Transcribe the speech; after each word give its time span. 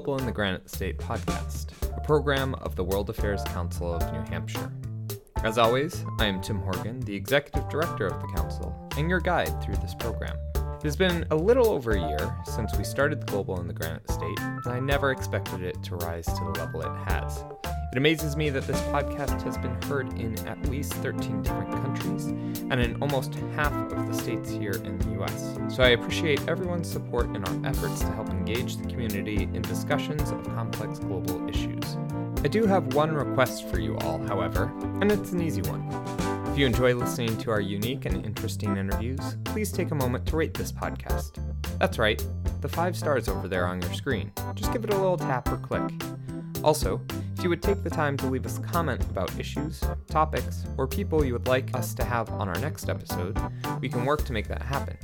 Global 0.00 0.18
in 0.18 0.24
the 0.24 0.32
Granite 0.32 0.70
State 0.70 0.96
podcast, 0.96 1.72
a 1.94 2.00
program 2.00 2.54
of 2.54 2.74
the 2.74 2.82
World 2.82 3.10
Affairs 3.10 3.44
Council 3.44 3.92
of 3.92 4.12
New 4.14 4.22
Hampshire. 4.30 4.72
As 5.44 5.58
always, 5.58 6.06
I 6.18 6.24
am 6.24 6.40
Tim 6.40 6.58
Horgan, 6.58 7.00
the 7.00 7.14
Executive 7.14 7.68
Director 7.68 8.06
of 8.06 8.18
the 8.18 8.28
Council, 8.34 8.74
and 8.96 9.10
your 9.10 9.20
guide 9.20 9.62
through 9.62 9.76
this 9.76 9.94
program. 9.94 10.38
It 10.54 10.84
has 10.84 10.96
been 10.96 11.26
a 11.30 11.36
little 11.36 11.68
over 11.68 11.90
a 11.90 12.00
year 12.00 12.34
since 12.46 12.74
we 12.78 12.82
started 12.82 13.26
Global 13.26 13.60
in 13.60 13.68
the 13.68 13.74
Granite 13.74 14.10
State, 14.10 14.40
and 14.40 14.66
I 14.68 14.80
never 14.80 15.10
expected 15.10 15.60
it 15.60 15.82
to 15.82 15.96
rise 15.96 16.24
to 16.24 16.44
the 16.44 16.58
level 16.58 16.80
it 16.80 17.10
has. 17.10 17.44
It 17.92 17.98
amazes 17.98 18.36
me 18.36 18.50
that 18.50 18.68
this 18.68 18.80
podcast 18.82 19.42
has 19.42 19.58
been 19.58 19.74
heard 19.82 20.16
in 20.16 20.38
at 20.46 20.64
least 20.68 20.94
13 20.94 21.42
different 21.42 21.72
countries 21.72 22.26
and 22.26 22.74
in 22.74 22.96
almost 23.02 23.34
half 23.56 23.72
of 23.72 24.06
the 24.06 24.14
states 24.14 24.48
here 24.48 24.80
in 24.84 24.96
the 24.98 25.20
US. 25.20 25.58
So 25.74 25.82
I 25.82 25.88
appreciate 25.88 26.46
everyone's 26.46 26.88
support 26.88 27.34
in 27.34 27.44
our 27.44 27.66
efforts 27.66 27.98
to 28.02 28.12
help 28.12 28.28
engage 28.28 28.76
the 28.76 28.86
community 28.86 29.42
in 29.42 29.62
discussions 29.62 30.30
of 30.30 30.44
complex 30.54 31.00
global 31.00 31.48
issues. 31.48 31.96
I 32.44 32.48
do 32.48 32.64
have 32.64 32.94
one 32.94 33.12
request 33.12 33.68
for 33.68 33.80
you 33.80 33.98
all, 33.98 34.18
however, 34.28 34.72
and 35.00 35.10
it's 35.10 35.32
an 35.32 35.42
easy 35.42 35.62
one. 35.62 35.84
If 36.52 36.56
you 36.56 36.66
enjoy 36.66 36.94
listening 36.94 37.36
to 37.38 37.50
our 37.50 37.60
unique 37.60 38.04
and 38.04 38.24
interesting 38.24 38.76
interviews, 38.76 39.36
please 39.46 39.72
take 39.72 39.90
a 39.90 39.96
moment 39.96 40.26
to 40.26 40.36
rate 40.36 40.54
this 40.54 40.70
podcast. 40.70 41.42
That's 41.80 41.98
right, 41.98 42.24
the 42.60 42.68
five 42.68 42.96
stars 42.96 43.28
over 43.28 43.48
there 43.48 43.66
on 43.66 43.82
your 43.82 43.92
screen. 43.94 44.30
Just 44.54 44.72
give 44.72 44.84
it 44.84 44.94
a 44.94 44.96
little 44.96 45.18
tap 45.18 45.50
or 45.50 45.56
click. 45.56 45.90
Also, 46.62 47.00
if 47.36 47.42
you 47.42 47.48
would 47.48 47.62
take 47.62 47.82
the 47.82 47.90
time 47.90 48.16
to 48.18 48.26
leave 48.26 48.44
us 48.44 48.58
a 48.58 48.62
comment 48.62 49.02
about 49.04 49.38
issues, 49.38 49.82
topics, 50.08 50.64
or 50.76 50.86
people 50.86 51.24
you 51.24 51.32
would 51.32 51.48
like 51.48 51.74
us 51.74 51.94
to 51.94 52.04
have 52.04 52.28
on 52.30 52.48
our 52.48 52.58
next 52.60 52.88
episode, 52.88 53.38
we 53.80 53.88
can 53.88 54.04
work 54.04 54.24
to 54.24 54.32
make 54.32 54.46
that 54.48 54.62
happen. 54.62 54.96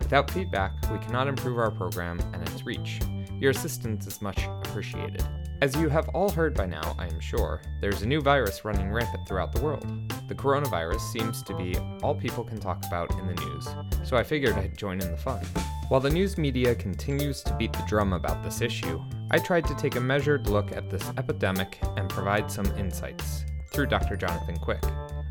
Without 0.00 0.30
feedback, 0.30 0.72
we 0.90 0.98
cannot 0.98 1.28
improve 1.28 1.58
our 1.58 1.70
program 1.70 2.18
and 2.32 2.42
its 2.48 2.64
reach. 2.64 3.00
Your 3.40 3.50
assistance 3.50 4.06
is 4.06 4.22
much 4.22 4.44
appreciated. 4.64 5.22
As 5.62 5.74
you 5.76 5.88
have 5.88 6.08
all 6.10 6.28
heard 6.28 6.54
by 6.54 6.66
now, 6.66 6.94
I 6.98 7.06
am 7.06 7.20
sure, 7.20 7.62
there's 7.80 8.02
a 8.02 8.06
new 8.06 8.20
virus 8.20 8.64
running 8.64 8.92
rampant 8.92 9.26
throughout 9.26 9.52
the 9.52 9.62
world. 9.62 10.12
The 10.28 10.34
coronavirus 10.34 11.00
seems 11.12 11.42
to 11.44 11.56
be 11.56 11.76
all 12.02 12.14
people 12.14 12.44
can 12.44 12.58
talk 12.58 12.84
about 12.86 13.10
in 13.18 13.26
the 13.26 13.34
news, 13.34 13.68
so 14.04 14.16
I 14.16 14.22
figured 14.22 14.54
I'd 14.54 14.76
join 14.76 15.00
in 15.00 15.10
the 15.10 15.16
fun. 15.16 15.44
While 15.88 16.00
the 16.00 16.10
news 16.10 16.36
media 16.36 16.74
continues 16.74 17.42
to 17.42 17.54
beat 17.54 17.72
the 17.72 17.84
drum 17.86 18.12
about 18.12 18.42
this 18.42 18.60
issue, 18.60 19.02
I 19.28 19.38
tried 19.38 19.66
to 19.66 19.74
take 19.74 19.96
a 19.96 20.00
measured 20.00 20.46
look 20.46 20.70
at 20.70 20.88
this 20.88 21.02
epidemic 21.18 21.78
and 21.96 22.08
provide 22.08 22.48
some 22.48 22.66
insights, 22.78 23.44
through 23.72 23.86
Dr. 23.86 24.16
Jonathan 24.16 24.56
Quick, 24.56 24.84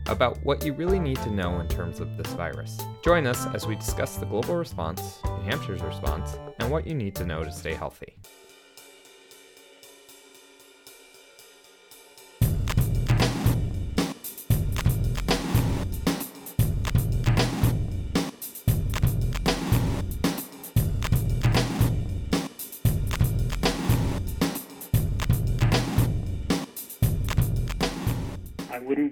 about 0.08 0.38
what 0.44 0.66
you 0.66 0.74
really 0.74 1.00
need 1.00 1.16
to 1.22 1.32
know 1.32 1.62
in 1.62 1.68
terms 1.70 2.02
of 2.02 2.18
this 2.18 2.32
virus. 2.34 2.78
Join 3.04 3.26
us 3.26 3.48
as 3.54 3.66
we 3.66 3.76
discuss 3.76 4.18
the 4.18 4.26
global 4.26 4.56
response, 4.56 5.20
New 5.24 5.50
Hampshire's 5.50 5.82
response, 5.82 6.38
and 6.60 6.70
what 6.70 6.86
you 6.86 6.94
need 6.94 7.16
to 7.16 7.26
know 7.26 7.46
to 7.46 7.52
stay 7.52 7.74
healthy. 7.74 8.18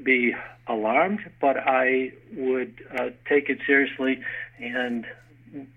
Be 0.03 0.33
alarmed, 0.67 1.19
but 1.41 1.57
I 1.57 2.13
would 2.35 2.85
uh, 2.97 3.09
take 3.27 3.49
it 3.49 3.59
seriously 3.65 4.21
and 4.59 5.05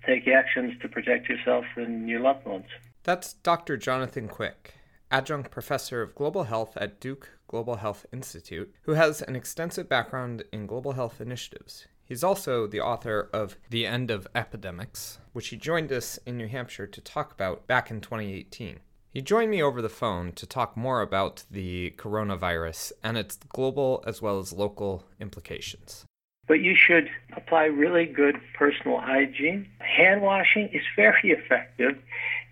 take 0.07 0.27
actions 0.29 0.75
to 0.81 0.89
protect 0.89 1.29
yourself 1.29 1.65
and 1.77 2.09
your 2.09 2.21
loved 2.21 2.47
ones. 2.47 2.67
That's 3.03 3.35
Dr. 3.35 3.77
Jonathan 3.77 4.29
Quick, 4.29 4.75
adjunct 5.11 5.51
professor 5.51 6.03
of 6.03 6.15
global 6.15 6.45
health 6.45 6.77
at 6.77 7.01
Duke 7.01 7.31
Global 7.49 7.77
Health 7.77 8.07
Institute, 8.13 8.75
who 8.83 8.93
has 8.93 9.23
an 9.23 9.37
extensive 9.37 9.89
background 9.89 10.45
in 10.53 10.67
global 10.67 10.93
health 10.93 11.21
initiatives. 11.21 11.87
He's 12.05 12.25
also 12.25 12.67
the 12.67 12.81
author 12.81 13.29
of 13.33 13.57
The 13.71 13.87
End 13.87 14.11
of 14.11 14.29
Epidemics, 14.35 15.19
which 15.33 15.49
he 15.49 15.57
joined 15.57 15.93
us 15.93 16.19
in 16.25 16.37
New 16.37 16.49
Hampshire 16.49 16.87
to 16.87 17.01
talk 17.01 17.33
about 17.33 17.67
back 17.67 17.91
in 17.91 18.01
2018. 18.01 18.81
He 19.17 19.23
joined 19.23 19.51
me 19.51 19.63
over 19.63 19.81
the 19.81 19.89
phone 19.89 20.33
to 20.33 20.45
talk 20.45 20.77
more 20.77 21.01
about 21.01 21.45
the 21.51 21.95
coronavirus 21.97 22.93
and 23.03 23.17
its 23.17 23.39
global 23.49 24.05
as 24.07 24.21
well 24.21 24.39
as 24.39 24.53
local 24.53 25.05
implications. 25.19 26.05
But 26.47 26.61
you 26.61 26.75
should 26.77 27.09
apply 27.35 27.65
really 27.65 28.05
good 28.05 28.39
personal 28.59 29.01
hygiene. 29.01 29.71
Hand 29.79 30.21
washing 30.21 30.69
is 30.69 30.83
very 30.97 31.31
effective, 31.31 31.97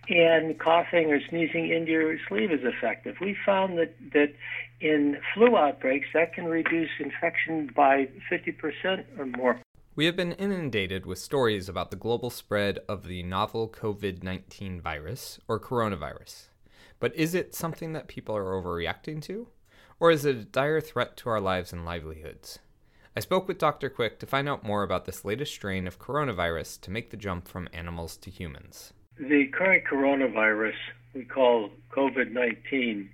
and 0.09 0.59
coughing 0.59 1.13
or 1.13 1.21
sneezing 1.29 1.69
into 1.69 1.93
your 1.93 2.17
sleeve 2.29 2.51
is 2.51 2.65
effective. 2.65 3.17
We 3.21 3.37
found 3.45 3.77
that, 3.77 3.95
that 4.15 4.33
in 4.81 5.19
flu 5.35 5.59
outbreaks, 5.59 6.07
that 6.15 6.33
can 6.33 6.47
reduce 6.47 6.89
infection 6.99 7.73
by 7.77 8.09
50% 8.33 9.05
or 9.19 9.27
more. 9.27 9.61
We 9.97 10.07
have 10.07 10.17
been 10.17 10.33
inundated 10.33 11.05
with 11.05 11.19
stories 11.19 11.69
about 11.69 11.91
the 11.91 11.97
global 11.97 12.31
spread 12.31 12.79
of 12.89 13.07
the 13.07 13.23
novel 13.23 13.69
COVID 13.69 14.23
19 14.23 14.81
virus, 14.81 15.39
or 15.47 15.61
coronavirus. 15.61 16.49
But 17.05 17.15
is 17.17 17.35
it 17.35 17.55
something 17.55 17.93
that 17.93 18.09
people 18.09 18.35
are 18.35 18.59
overreacting 18.59 19.21
to? 19.25 19.49
Or 20.01 20.11
is 20.11 20.25
it 20.25 20.37
a 20.37 20.45
dire 20.45 20.81
threat 20.81 21.19
to 21.19 21.29
our 21.29 21.39
lives 21.39 21.71
and 21.71 21.85
livelihoods? 21.85 22.61
I 23.15 23.21
spoke 23.21 23.47
with 23.47 23.59
Dr. 23.59 23.91
Quick 23.91 24.19
to 24.21 24.27
find 24.27 24.49
out 24.49 24.65
more 24.65 24.83
about 24.83 25.05
this 25.05 25.23
latest 25.23 25.53
strain 25.53 25.87
of 25.87 25.99
coronavirus 25.99 26.81
to 26.81 26.91
make 26.91 27.11
the 27.11 27.19
jump 27.19 27.47
from 27.47 27.69
animals 27.75 28.17
to 28.17 28.31
humans. 28.31 28.95
The 29.19 29.49
current 29.49 29.85
coronavirus 29.85 30.77
we 31.13 31.27
call 31.27 31.69
COVID 31.95 32.33
19 32.33 33.11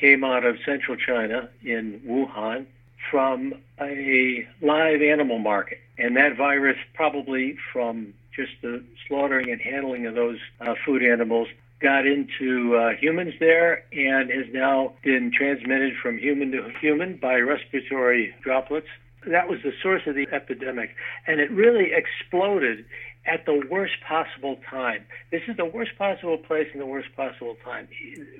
came 0.00 0.24
out 0.24 0.46
of 0.46 0.56
central 0.64 0.96
China 0.96 1.50
in 1.62 2.00
Wuhan 2.06 2.64
from 3.10 3.52
a 3.78 4.48
live 4.62 5.02
animal 5.02 5.38
market. 5.38 5.80
And 5.98 6.16
that 6.16 6.38
virus, 6.38 6.78
probably 6.94 7.58
from 7.74 8.14
just 8.34 8.52
the 8.62 8.82
slaughtering 9.06 9.50
and 9.50 9.60
handling 9.60 10.06
of 10.06 10.14
those 10.14 10.38
uh, 10.62 10.76
food 10.86 11.02
animals, 11.02 11.48
got 11.80 12.06
into 12.06 12.76
uh, 12.76 12.90
humans 13.00 13.34
there 13.40 13.84
and 13.92 14.30
has 14.30 14.46
now 14.52 14.94
been 15.02 15.30
transmitted 15.36 15.94
from 16.02 16.18
human 16.18 16.50
to 16.52 16.70
human 16.80 17.16
by 17.16 17.36
respiratory 17.36 18.34
droplets. 18.42 18.86
That 19.26 19.48
was 19.48 19.60
the 19.62 19.72
source 19.82 20.02
of 20.06 20.14
the 20.14 20.26
epidemic, 20.32 20.90
and 21.26 21.40
it 21.40 21.50
really 21.50 21.92
exploded 21.92 22.84
at 23.26 23.46
the 23.46 23.62
worst 23.70 23.94
possible 24.06 24.58
time. 24.68 25.04
This 25.30 25.42
is 25.48 25.56
the 25.56 25.64
worst 25.64 25.92
possible 25.96 26.36
place 26.36 26.68
in 26.74 26.78
the 26.78 26.86
worst 26.86 27.08
possible 27.16 27.56
time. 27.64 27.88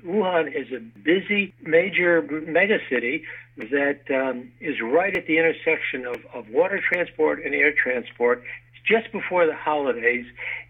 Wuhan 0.05 0.47
is 0.47 0.71
a 0.71 0.79
busy, 0.79 1.53
major 1.61 2.21
megacity 2.21 3.23
that 3.57 4.01
um, 4.13 4.51
is 4.59 4.75
right 4.81 5.15
at 5.17 5.25
the 5.25 5.37
intersection 5.37 6.05
of, 6.05 6.17
of 6.33 6.49
water 6.49 6.79
transport 6.79 7.43
and 7.43 7.55
air 7.55 7.73
transport. 7.73 8.43
It's 8.73 8.87
just 8.87 9.11
before 9.11 9.47
the 9.47 9.55
holidays, 9.55 10.25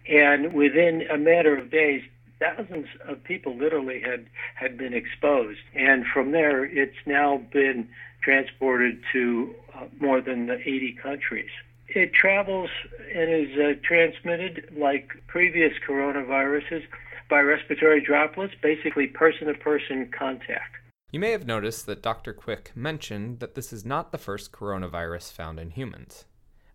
and 0.08 0.54
within 0.54 1.06
a 1.12 1.18
matter 1.18 1.56
of 1.56 1.70
days, 1.70 2.02
thousands 2.38 2.86
of 3.06 3.22
people 3.24 3.56
literally 3.56 4.00
had 4.00 4.26
had 4.54 4.76
been 4.76 4.94
exposed, 4.94 5.60
and 5.74 6.04
from 6.06 6.32
there, 6.32 6.64
it's 6.64 6.96
now 7.06 7.42
been 7.52 7.88
transported 8.22 9.00
to 9.12 9.54
uh, 9.74 9.84
more 10.00 10.20
than 10.20 10.50
80 10.50 10.98
countries. 11.02 11.50
It 11.88 12.12
travels 12.12 12.70
and 13.14 13.30
is 13.30 13.56
uh, 13.58 13.80
transmitted 13.84 14.68
like 14.76 15.10
previous 15.28 15.72
coronaviruses 15.88 16.82
by 17.30 17.40
respiratory 17.40 18.00
droplets, 18.00 18.54
basically 18.60 19.06
person 19.06 19.46
to 19.46 19.54
person 19.54 20.10
contact. 20.16 20.76
You 21.12 21.20
may 21.20 21.30
have 21.30 21.46
noticed 21.46 21.86
that 21.86 22.02
Dr. 22.02 22.32
Quick 22.32 22.72
mentioned 22.74 23.38
that 23.38 23.54
this 23.54 23.72
is 23.72 23.84
not 23.84 24.10
the 24.10 24.18
first 24.18 24.52
coronavirus 24.52 25.32
found 25.32 25.60
in 25.60 25.70
humans. 25.70 26.24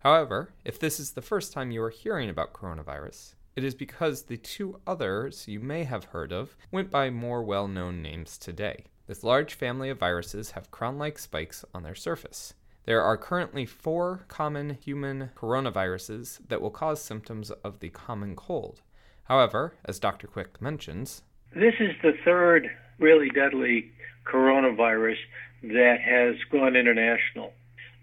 However, 0.00 0.54
if 0.64 0.80
this 0.80 0.98
is 0.98 1.12
the 1.12 1.22
first 1.22 1.52
time 1.52 1.70
you 1.70 1.82
are 1.82 1.90
hearing 1.90 2.28
about 2.28 2.52
coronavirus, 2.52 3.34
it 3.54 3.64
is 3.64 3.74
because 3.74 4.22
the 4.22 4.36
two 4.36 4.80
others 4.86 5.46
you 5.46 5.60
may 5.60 5.84
have 5.84 6.06
heard 6.06 6.32
of 6.32 6.56
went 6.70 6.90
by 6.90 7.10
more 7.10 7.42
well 7.42 7.68
known 7.68 8.02
names 8.02 8.38
today. 8.38 8.84
This 9.06 9.24
large 9.24 9.54
family 9.54 9.90
of 9.90 9.98
viruses 9.98 10.52
have 10.52 10.70
crown 10.70 10.98
like 10.98 11.18
spikes 11.18 11.64
on 11.74 11.82
their 11.82 11.94
surface. 11.94 12.54
There 12.84 13.02
are 13.02 13.16
currently 13.16 13.66
four 13.66 14.24
common 14.28 14.78
human 14.82 15.30
coronaviruses 15.36 16.40
that 16.48 16.60
will 16.60 16.70
cause 16.70 17.02
symptoms 17.02 17.50
of 17.50 17.80
the 17.80 17.90
common 17.90 18.34
cold. 18.34 18.80
However, 19.24 19.74
as 19.84 20.00
Dr. 20.00 20.26
Quick 20.26 20.60
mentions, 20.60 21.22
this 21.54 21.74
is 21.78 21.92
the 22.02 22.14
third 22.24 22.68
really 22.98 23.28
deadly 23.30 23.92
coronavirus 24.24 25.18
that 25.62 25.98
has 26.00 26.36
gone 26.50 26.74
international. 26.74 27.52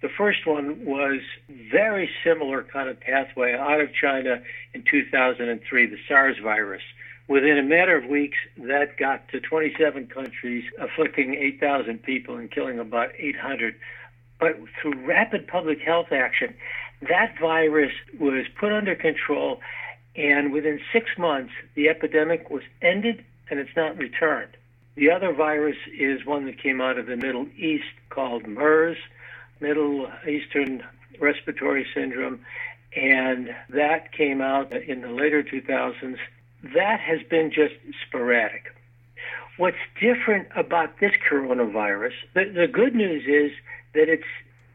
The 0.02 0.10
first 0.10 0.46
one 0.46 0.86
was 0.86 1.20
very 1.50 2.10
similar 2.24 2.64
kind 2.64 2.90
of 2.90 3.00
pathway 3.00 3.54
out 3.54 3.82
of 3.82 3.94
China 3.94 4.42
in 4.74 4.84
2003, 4.84 5.86
the 5.86 5.98
SARS 6.08 6.38
virus. 6.42 6.82
Within 7.28 7.58
a 7.58 7.64
matter 7.64 7.96
of 7.96 8.06
weeks, 8.06 8.38
that 8.58 8.98
got 8.98 9.28
to 9.30 9.40
27 9.40 10.08
countries, 10.08 10.64
afflicting 10.80 11.36
8,000 11.36 12.02
people 12.02 12.38
and 12.38 12.50
killing 12.50 12.80
about 12.80 13.12
800. 13.18 13.76
But 14.40 14.58
through 14.82 15.06
rapid 15.06 15.48
public 15.48 15.82
health 15.82 16.12
action, 16.12 16.56
that 17.02 17.38
virus 17.40 17.94
was 18.18 18.46
put 18.58 18.72
under 18.72 18.96
control 18.96 19.60
And 20.16 20.52
within 20.52 20.82
six 20.92 21.18
months, 21.18 21.54
the 21.76 21.88
epidemic 21.88 22.50
was 22.50 22.64
ended 22.82 23.24
and 23.50 23.60
it's 23.60 23.76
not 23.76 23.98
returned. 23.98 24.50
The 24.96 25.12
other 25.12 25.32
virus 25.32 25.78
is 25.98 26.26
one 26.26 26.46
that 26.46 26.62
came 26.62 26.82
out 26.82 26.98
of 26.98 27.06
the 27.06 27.16
Middle 27.16 27.48
East 27.58 27.86
called 28.10 28.46
MERS, 28.48 28.98
Middle 29.60 30.10
Eastern 30.28 30.84
Respiratory 31.20 31.86
Syndrome, 31.94 32.40
and 32.96 33.56
that 33.70 34.12
came 34.12 34.42
out 34.42 34.72
in 34.74 35.02
the 35.02 35.10
later 35.10 35.44
2000s. 35.44 36.18
That 36.76 37.00
has 37.00 37.20
been 37.30 37.52
just 37.52 37.76
sporadic. 38.08 38.74
What's 39.58 39.78
different 40.00 40.48
about 40.56 41.00
this 41.00 41.12
coronavirus, 41.30 42.14
the, 42.34 42.46
the 42.46 42.68
good 42.68 42.96
news 42.96 43.24
is 43.28 43.58
that 43.94 44.08
it's 44.10 44.24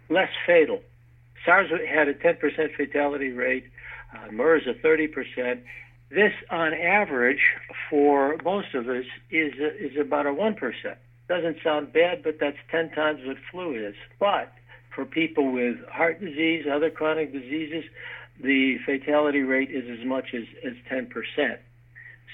less 0.09 0.29
fatal. 0.47 0.83
SARS 1.45 1.71
had 1.89 2.09
a 2.09 2.15
10% 2.15 2.77
fatality 2.77 3.31
rate, 3.31 3.65
uh, 4.15 4.31
MERS 4.31 4.67
a 4.67 4.75
30%. 4.75 5.61
This, 6.11 6.33
on 6.51 6.75
average, 6.75 7.41
for 7.91 8.37
most 8.45 8.75
of 8.75 8.89
us, 8.89 9.05
is 9.31 9.55
is 9.81 9.97
about 9.99 10.27
a 10.27 10.33
one 10.33 10.55
percent. 10.55 10.99
Doesn't 11.29 11.57
sound 11.65 11.93
bad, 11.93 12.23
but 12.23 12.39
that's 12.39 12.59
ten 12.71 12.91
times 12.91 13.21
what 13.25 13.37
flu 13.51 13.75
is. 13.75 13.95
But 14.21 14.53
for 14.95 15.05
people 15.05 15.53
with 15.53 15.77
heart 15.89 16.21
disease, 16.21 16.65
other 16.71 16.91
chronic 16.91 17.33
diseases, 17.33 17.85
the 18.43 18.79
fatality 18.85 19.41
rate 19.41 19.71
is 19.71 19.85
as 19.91 20.05
much 20.07 20.35
as 20.35 20.45
as 20.65 20.75
ten 20.89 21.07
percent. 21.07 21.61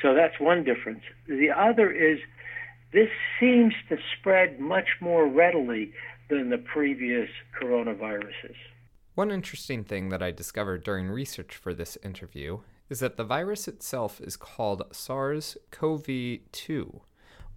So 0.02 0.14
that's 0.14 0.40
one 0.40 0.64
difference. 0.64 1.02
The 1.28 1.50
other 1.50 1.90
is 1.90 2.18
this 2.92 3.08
seems 3.38 3.74
to 3.88 3.96
spread 4.18 4.58
much 4.58 4.88
more 5.00 5.26
readily 5.26 5.92
than 6.28 6.50
the 6.50 6.58
previous 6.58 7.28
coronaviruses. 7.60 8.56
One 9.14 9.30
interesting 9.30 9.84
thing 9.84 10.08
that 10.08 10.22
I 10.22 10.30
discovered 10.30 10.82
during 10.82 11.08
research 11.08 11.54
for 11.54 11.74
this 11.74 11.98
interview 12.02 12.60
is 12.88 13.00
that 13.00 13.16
the 13.16 13.24
virus 13.24 13.68
itself 13.68 14.20
is 14.20 14.36
called 14.36 14.82
SARS 14.92 15.56
CoV 15.70 16.06
2, 16.50 17.00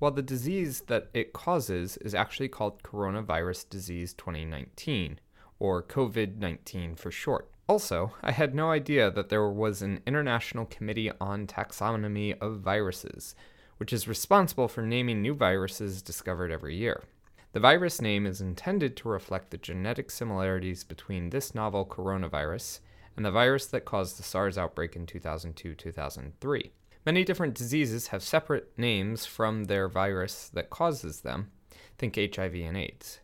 while 0.04 0.12
the 0.12 0.22
disease 0.22 0.82
that 0.88 1.08
it 1.14 1.32
causes 1.32 1.96
is 1.96 2.14
actually 2.14 2.50
called 2.50 2.84
Coronavirus 2.84 3.70
Disease 3.70 4.14
2019, 4.16 5.18
or 5.60 5.82
COVID 5.82 6.40
19 6.40 6.96
for 6.96 7.10
short. 7.10 7.50
Also, 7.70 8.12
I 8.22 8.34
had 8.34 8.54
no 8.54 8.70
idea 8.70 9.10
that 9.10 9.30
there 9.30 9.50
was 9.50 9.82
an 9.82 10.02
International 10.06 10.66
Committee 10.66 11.10
on 11.22 11.48
Taxonomy 11.48 12.38
of 12.42 12.60
Viruses, 12.60 13.34
which 13.78 13.94
is 13.94 14.06
responsible 14.06 14.68
for 14.68 14.82
naming 14.82 15.22
new 15.22 15.34
viruses 15.34 16.02
discovered 16.02 16.52
every 16.52 16.76
year. 16.76 17.06
The 17.54 17.62
virus 17.62 18.02
name 18.02 18.26
is 18.26 18.42
intended 18.42 18.98
to 18.98 19.08
reflect 19.08 19.52
the 19.52 19.58
genetic 19.58 20.12
similarities 20.12 20.84
between 20.84 21.30
this 21.30 21.56
novel 21.56 21.86
coronavirus 21.86 22.82
and 23.16 23.26
the 23.26 23.32
virus 23.32 23.68
that 23.68 23.86
caused 23.86 24.20
the 24.20 24.24
SARS 24.24 24.58
outbreak 24.58 24.98
in 24.98 25.06
2002 25.06 25.76
2003. 25.76 26.74
Many 27.06 27.26
different 27.26 27.56
diseases 27.56 28.08
have 28.08 28.24
separate 28.24 28.72
names 28.78 29.26
from 29.26 29.66
their 29.66 29.90
virus 29.90 30.50
that 30.54 30.70
causes 30.70 31.22
them. 31.22 31.52
Think 31.98 32.16
HIV 32.16 32.56
and 32.56 32.78
AIDS. 32.78 33.20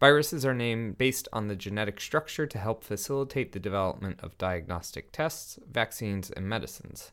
Viruses 0.00 0.44
are 0.44 0.54
named 0.54 0.98
based 0.98 1.28
on 1.32 1.46
the 1.46 1.54
genetic 1.54 2.00
structure 2.00 2.48
to 2.48 2.58
help 2.58 2.82
facilitate 2.82 3.52
the 3.52 3.60
development 3.60 4.18
of 4.20 4.36
diagnostic 4.38 5.12
tests, 5.12 5.60
vaccines, 5.70 6.32
and 6.32 6.48
medicines, 6.48 7.12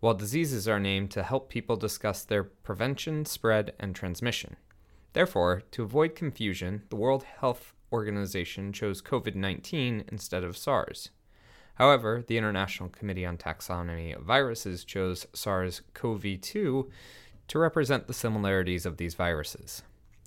while 0.00 0.12
diseases 0.12 0.68
are 0.68 0.78
named 0.78 1.10
to 1.12 1.22
help 1.22 1.48
people 1.48 1.76
discuss 1.76 2.22
their 2.22 2.44
prevention, 2.44 3.24
spread, 3.24 3.72
and 3.80 3.96
transmission. 3.96 4.56
Therefore, 5.14 5.62
to 5.70 5.84
avoid 5.84 6.14
confusion, 6.14 6.82
the 6.90 6.96
World 6.96 7.22
Health 7.22 7.72
Organization 7.90 8.74
chose 8.74 9.00
COVID 9.00 9.34
19 9.34 10.04
instead 10.08 10.44
of 10.44 10.58
SARS. 10.58 11.08
However, 11.76 12.24
the 12.26 12.38
International 12.38 12.88
Committee 12.88 13.26
on 13.26 13.36
Taxonomy 13.36 14.16
of 14.16 14.24
Viruses 14.24 14.84
chose 14.84 15.26
SARS 15.32 15.82
CoV 15.94 16.40
2 16.40 16.90
to 17.48 17.58
represent 17.58 18.06
the 18.06 18.14
similarities 18.14 18.86
of 18.86 18.96
these 18.96 19.14
viruses. 19.14 19.82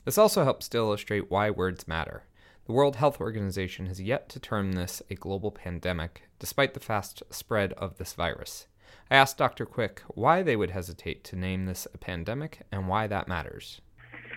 This 0.05 0.17
also 0.17 0.43
helps 0.43 0.69
to 0.69 0.77
illustrate 0.77 1.29
why 1.29 1.49
words 1.49 1.87
matter. 1.87 2.23
The 2.65 2.73
World 2.73 2.97
Health 2.97 3.19
Organization 3.19 3.87
has 3.87 3.99
yet 3.99 4.29
to 4.29 4.39
term 4.39 4.73
this 4.73 5.01
a 5.09 5.15
global 5.15 5.51
pandemic, 5.51 6.23
despite 6.37 6.75
the 6.75 6.79
fast 6.79 7.23
spread 7.31 7.73
of 7.73 7.97
this 7.97 8.13
virus. 8.13 8.67
I 9.09 9.15
asked 9.15 9.39
Dr. 9.39 9.65
Quick 9.65 10.03
why 10.07 10.43
they 10.43 10.55
would 10.55 10.69
hesitate 10.69 11.23
to 11.25 11.35
name 11.35 11.65
this 11.65 11.87
a 11.93 11.97
pandemic 11.97 12.61
and 12.71 12.87
why 12.87 13.07
that 13.07 13.27
matters. 13.27 13.81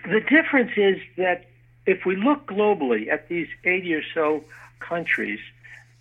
The 0.05 0.19
difference 0.21 0.71
is 0.75 0.97
that 1.17 1.45
if 1.85 2.05
we 2.05 2.15
look 2.15 2.47
globally 2.47 3.07
at 3.07 3.29
these 3.29 3.47
80 3.63 3.93
or 3.93 4.03
so 4.15 4.43
countries, 4.79 5.39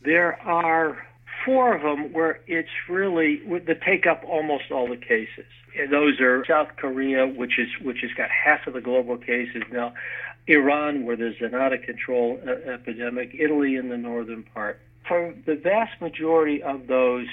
there 0.05 0.41
are 0.43 1.07
four 1.45 1.75
of 1.75 1.83
them 1.83 2.13
where 2.13 2.41
it's 2.47 2.69
really 2.89 3.43
that 3.67 3.83
take 3.83 4.07
up 4.07 4.23
almost 4.27 4.71
all 4.71 4.89
the 4.89 4.97
cases. 4.97 5.47
And 5.79 5.93
those 5.93 6.21
are 6.21 6.45
South 6.47 6.69
Korea, 6.77 7.27
which 7.27 7.59
is 7.59 7.69
which 7.83 8.01
has 8.03 8.11
got 8.17 8.29
half 8.31 8.67
of 8.67 8.75
the 8.75 8.81
global 8.81 9.17
cases 9.17 9.63
now, 9.73 9.95
Iran, 10.47 11.05
where 11.05 11.17
there's 11.17 11.41
an 11.41 11.55
out 11.55 11.73
of 11.73 11.83
control 11.83 12.41
uh, 12.47 12.71
epidemic, 12.71 13.35
Italy 13.39 13.77
in 13.77 13.89
the 13.89 13.97
northern 13.97 14.43
part. 14.43 14.81
For 15.07 15.35
the 15.47 15.57
vast 15.57 16.01
majority 16.01 16.63
of 16.63 16.87
those 16.87 17.27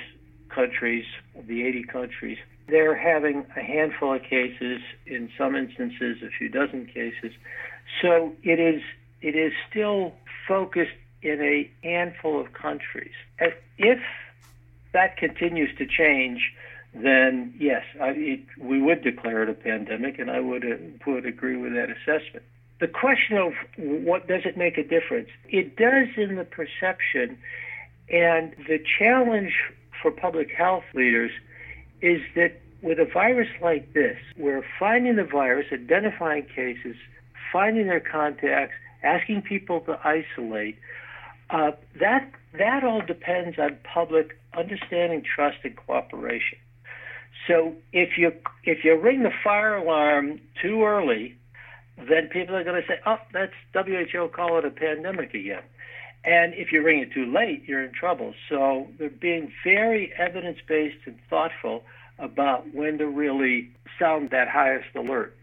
countries, 0.49 1.05
the 1.47 1.63
80 1.65 1.83
countries, 1.83 2.37
they're 2.67 2.95
having 2.95 3.45
a 3.55 3.61
handful 3.61 4.15
of 4.15 4.23
cases, 4.23 4.81
in 5.05 5.29
some 5.37 5.55
instances, 5.55 6.17
a 6.23 6.29
few 6.37 6.49
dozen 6.49 6.85
cases. 6.85 7.33
So 8.01 8.33
it 8.43 8.59
is 8.59 8.81
it 9.21 9.35
is 9.35 9.51
still 9.69 10.13
focused 10.47 10.95
in 11.21 11.41
a 11.41 11.69
handful 11.83 12.39
of 12.39 12.53
countries. 12.53 13.13
If 13.77 13.99
that 14.93 15.17
continues 15.17 15.75
to 15.77 15.85
change, 15.85 16.53
then 16.93 17.53
yes, 17.59 17.83
I, 18.01 18.09
it, 18.09 18.39
we 18.59 18.81
would 18.81 19.03
declare 19.03 19.43
it 19.43 19.49
a 19.49 19.53
pandemic, 19.53 20.19
and 20.19 20.31
I 20.31 20.39
would 20.39 20.65
uh, 20.65 20.75
would 21.05 21.25
agree 21.25 21.55
with 21.55 21.73
that 21.73 21.89
assessment. 21.89 22.43
The 22.79 22.87
question 22.87 23.37
of 23.37 23.53
what 23.77 24.27
does 24.27 24.43
it 24.45 24.57
make 24.57 24.77
a 24.77 24.83
difference? 24.83 25.29
It 25.49 25.75
does 25.75 26.07
in 26.17 26.35
the 26.35 26.45
perception, 26.45 27.37
and 28.09 28.55
the 28.67 28.79
challenge 28.97 29.53
for 30.01 30.11
public 30.11 30.49
health 30.51 30.85
leaders 30.93 31.31
is 32.01 32.21
that 32.35 32.59
with 32.81 32.99
a 32.99 33.05
virus 33.05 33.49
like 33.61 33.93
this, 33.93 34.17
we're 34.37 34.65
finding 34.79 35.17
the 35.17 35.25
virus, 35.25 35.67
identifying 35.71 36.45
cases, 36.55 36.95
finding 37.51 37.87
their 37.87 37.99
contacts, 37.99 38.73
asking 39.03 39.41
people 39.41 39.81
to 39.81 39.99
isolate 40.03 40.77
uh, 41.49 41.71
that 41.99 42.31
that 42.57 42.83
all 42.83 43.01
depends 43.01 43.57
on 43.59 43.77
public 43.83 44.39
understanding, 44.57 45.23
trust, 45.23 45.57
and 45.63 45.75
cooperation. 45.75 46.57
So 47.47 47.73
if 47.93 48.17
you 48.17 48.31
if 48.63 48.83
you 48.83 48.99
ring 48.99 49.23
the 49.23 49.31
fire 49.43 49.75
alarm 49.75 50.39
too 50.61 50.83
early, 50.83 51.37
then 51.97 52.29
people 52.31 52.55
are 52.55 52.63
going 52.63 52.81
to 52.81 52.87
say, 52.87 52.99
"Oh, 53.05 53.17
that's 53.33 53.53
WHO 53.73 54.29
call 54.29 54.57
it 54.57 54.65
a 54.65 54.71
pandemic 54.71 55.33
again." 55.33 55.63
And 56.25 56.53
if 56.53 56.71
you 56.71 56.83
ring 56.83 56.99
it 56.99 57.13
too 57.13 57.31
late, 57.33 57.63
you're 57.65 57.83
in 57.83 57.93
trouble. 57.93 58.33
So 58.49 58.87
they're 58.97 59.09
being 59.09 59.53
very 59.63 60.13
evidence 60.17 60.59
based 60.67 60.97
and 61.05 61.17
thoughtful 61.29 61.83
about 62.17 62.73
when 62.73 62.97
to 62.97 63.07
really 63.07 63.71
sound 63.97 64.31
that 64.31 64.49
highest 64.49 64.93
alert. 64.95 65.35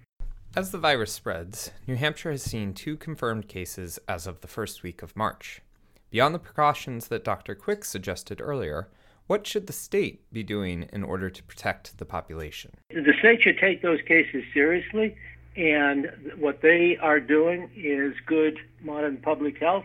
As 0.54 0.70
the 0.70 0.78
virus 0.78 1.12
spreads, 1.12 1.70
New 1.86 1.96
Hampshire 1.96 2.30
has 2.30 2.42
seen 2.42 2.74
two 2.74 2.96
confirmed 2.96 3.48
cases 3.48 3.98
as 4.06 4.26
of 4.26 4.40
the 4.40 4.48
first 4.48 4.82
week 4.82 5.02
of 5.02 5.16
March. 5.16 5.62
Beyond 6.10 6.34
the 6.34 6.38
precautions 6.38 7.08
that 7.08 7.24
Dr. 7.24 7.54
Quick 7.54 7.84
suggested 7.84 8.40
earlier, 8.40 8.88
what 9.26 9.46
should 9.46 9.66
the 9.66 9.72
state 9.72 10.22
be 10.32 10.44
doing 10.44 10.88
in 10.92 11.02
order 11.02 11.28
to 11.28 11.42
protect 11.42 11.98
the 11.98 12.04
population? 12.04 12.74
The 12.90 13.12
state 13.18 13.42
should 13.42 13.58
take 13.58 13.82
those 13.82 14.00
cases 14.02 14.44
seriously, 14.54 15.16
and 15.56 16.10
what 16.38 16.62
they 16.62 16.96
are 16.98 17.18
doing 17.18 17.70
is 17.74 18.14
good 18.24 18.58
modern 18.82 19.16
public 19.16 19.58
health. 19.58 19.84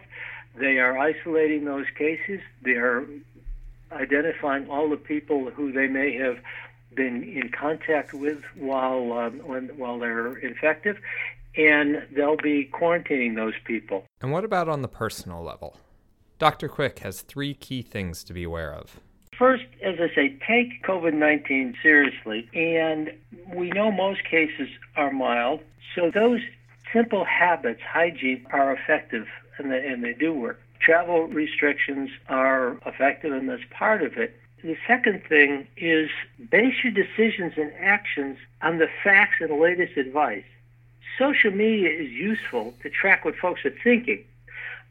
They 0.55 0.77
are 0.77 0.97
isolating 0.97 1.65
those 1.65 1.87
cases. 1.97 2.39
They 2.61 2.73
are 2.73 3.05
identifying 3.91 4.69
all 4.69 4.89
the 4.89 4.97
people 4.97 5.49
who 5.49 5.71
they 5.71 5.87
may 5.87 6.13
have 6.17 6.37
been 6.93 7.23
in 7.23 7.49
contact 7.49 8.13
with 8.13 8.43
while 8.55 9.13
um, 9.13 9.39
when, 9.39 9.69
while 9.77 9.97
they're 9.97 10.37
infective, 10.37 10.97
and 11.57 12.05
they'll 12.15 12.37
be 12.37 12.69
quarantining 12.71 13.35
those 13.35 13.53
people. 13.65 14.03
And 14.21 14.31
what 14.31 14.43
about 14.43 14.69
on 14.69 14.81
the 14.81 14.87
personal 14.87 15.41
level? 15.43 15.77
Dr. 16.41 16.69
Quick 16.69 16.97
has 16.99 17.21
three 17.21 17.53
key 17.53 17.83
things 17.83 18.23
to 18.23 18.33
be 18.33 18.43
aware 18.43 18.73
of. 18.73 18.99
First, 19.37 19.65
as 19.83 19.99
I 19.99 20.07
say, 20.15 20.39
take 20.47 20.81
COVID 20.81 21.13
19 21.13 21.75
seriously. 21.83 22.49
And 22.55 23.13
we 23.53 23.69
know 23.69 23.91
most 23.91 24.23
cases 24.23 24.67
are 24.95 25.11
mild. 25.11 25.59
So 25.93 26.09
those 26.09 26.39
simple 26.91 27.25
habits, 27.25 27.81
hygiene, 27.83 28.47
are 28.51 28.73
effective 28.73 29.27
and 29.59 29.71
they, 29.71 29.85
and 29.85 30.03
they 30.03 30.13
do 30.13 30.33
work. 30.33 30.59
Travel 30.79 31.27
restrictions 31.27 32.09
are 32.27 32.79
effective, 32.87 33.33
and 33.33 33.47
that's 33.47 33.61
part 33.69 34.01
of 34.01 34.17
it. 34.17 34.35
The 34.63 34.77
second 34.87 35.21
thing 35.29 35.67
is 35.77 36.09
base 36.49 36.83
your 36.83 36.91
decisions 36.91 37.53
and 37.55 37.71
actions 37.79 38.39
on 38.63 38.79
the 38.79 38.87
facts 39.03 39.35
and 39.41 39.59
latest 39.59 39.95
advice. 39.95 40.45
Social 41.19 41.51
media 41.51 41.89
is 41.89 42.09
useful 42.09 42.73
to 42.81 42.89
track 42.89 43.25
what 43.25 43.35
folks 43.35 43.63
are 43.63 43.75
thinking, 43.83 44.25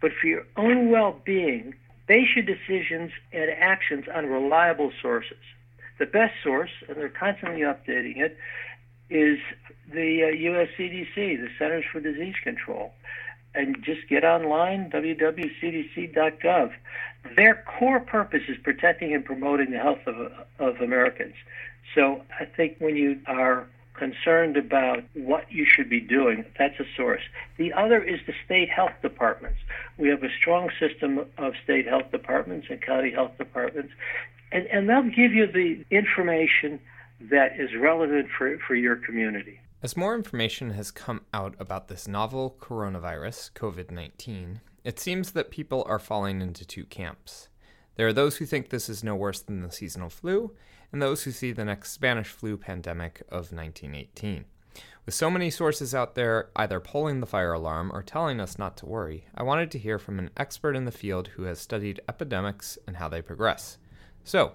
but 0.01 0.13
for 0.21 0.27
your 0.27 0.47
own 0.57 0.91
well 0.91 1.21
being, 1.25 1.75
base 2.07 2.29
your 2.35 2.45
decisions 2.45 3.13
and 3.33 3.51
actions 3.51 4.07
on 4.15 4.27
reliable 4.27 4.93
sources. 5.01 5.39
the 5.99 6.07
best 6.07 6.33
source, 6.43 6.71
and 6.89 6.97
they're 6.97 7.11
constantly 7.11 7.61
updating 7.61 8.17
it, 8.17 8.37
is 9.11 9.39
the 9.93 10.25
uh, 10.25 10.53
US 10.53 10.69
CDC, 10.79 11.15
the 11.15 11.49
Centers 11.59 11.85
for 11.93 12.01
Disease 12.01 12.37
Control. 12.43 12.93
And 13.55 13.77
just 13.85 14.09
get 14.09 14.25
online, 14.25 14.91
www.cdc.gov. 14.91 16.73
Their 17.37 17.65
core 17.79 18.01
purpose 18.01 18.43
is 18.49 18.57
protecting 18.63 19.13
and 19.13 19.25
promoting 19.25 19.73
the 19.73 19.79
health 19.79 20.07
of, 20.07 20.33
of 20.59 20.81
Americans. 20.81 21.35
So 21.95 22.23
I 22.39 22.45
think 22.45 22.77
when 22.79 22.97
you 22.97 23.21
are 23.27 23.67
concerned 23.95 24.57
about 24.57 25.03
what 25.15 25.51
you 25.51 25.67
should 25.67 25.91
be 25.91 26.01
doing, 26.01 26.45
that's 26.59 26.79
a 26.81 26.85
source. 26.97 27.23
The 27.59 27.73
other 27.73 28.03
is 28.03 28.21
the 28.27 28.35
state 28.45 28.71
health 28.71 28.95
departments. 29.03 29.59
We 29.99 30.09
have 30.09 30.23
a 30.23 30.31
strong 30.41 30.71
system 30.79 31.27
of 31.39 31.55
state 31.63 31.87
health 31.87 32.11
departments 32.11 32.69
and 32.71 32.81
county 32.81 33.11
health 33.11 33.33
departments, 33.39 33.93
and, 34.53 34.67
and 34.67 34.89
they'll 34.89 35.03
give 35.03 35.33
you 35.33 35.47
the 35.47 35.85
information 35.91 36.81
that 37.21 37.61
is 37.61 37.71
relevant 37.79 38.29
for, 38.37 38.59
for 38.67 38.75
your 38.75 38.97
community. 38.97 39.61
As 39.83 39.97
more 39.97 40.15
information 40.15 40.71
has 40.71 40.91
come 40.91 41.23
out 41.33 41.55
about 41.59 41.89
this 41.89 42.07
novel 42.07 42.57
coronavirus, 42.61 43.53
COVID 43.53 43.91
19, 43.91 44.61
it 44.85 44.99
seems 44.99 45.33
that 45.33 45.51
people 45.51 45.85
are 45.87 45.99
falling 45.99 46.41
into 46.41 46.67
two 46.67 46.85
camps. 46.85 47.49
There 47.97 48.07
are 48.07 48.13
those 48.13 48.39
who 48.39 48.47
think 48.47 48.69
this 48.69 48.89
is 48.89 49.05
no 49.05 49.15
worse 49.15 49.41
than 49.41 49.63
the 49.63 49.73
seasonal 49.73 50.11
flu, 50.11 50.53
and 50.93 51.01
those 51.01 51.25
who 51.25 51.31
see 51.31 51.53
the 51.53 51.65
next 51.65 51.93
Spanish 51.93 52.29
flu 52.29 52.57
pandemic 52.57 53.21
of 53.29 53.53
1918. 53.53 54.45
With 55.07 55.15
so 55.15 55.31
many 55.31 55.51
sources 55.51 55.95
out 55.95 56.15
there 56.15 56.51
either 56.55 56.79
pulling 56.79 57.21
the 57.21 57.27
fire 57.27 57.53
alarm 57.53 57.91
or 57.93 58.03
telling 58.03 58.39
us 58.41 58.59
not 58.59 58.77
to 58.79 58.87
worry, 58.87 59.25
I 59.35 59.43
wanted 59.43 59.71
to 59.73 59.79
hear 59.79 59.99
from 59.99 60.19
an 60.19 60.31
expert 60.37 60.77
in 60.77 60.85
the 60.85 60.93
field 60.93 61.29
who 61.29 61.45
has 61.45 61.59
studied 61.59 62.01
epidemics 62.09 62.79
and 62.87 62.97
how 62.97 63.09
they 63.09 63.23
progress. 63.23 63.79
So, 64.25 64.53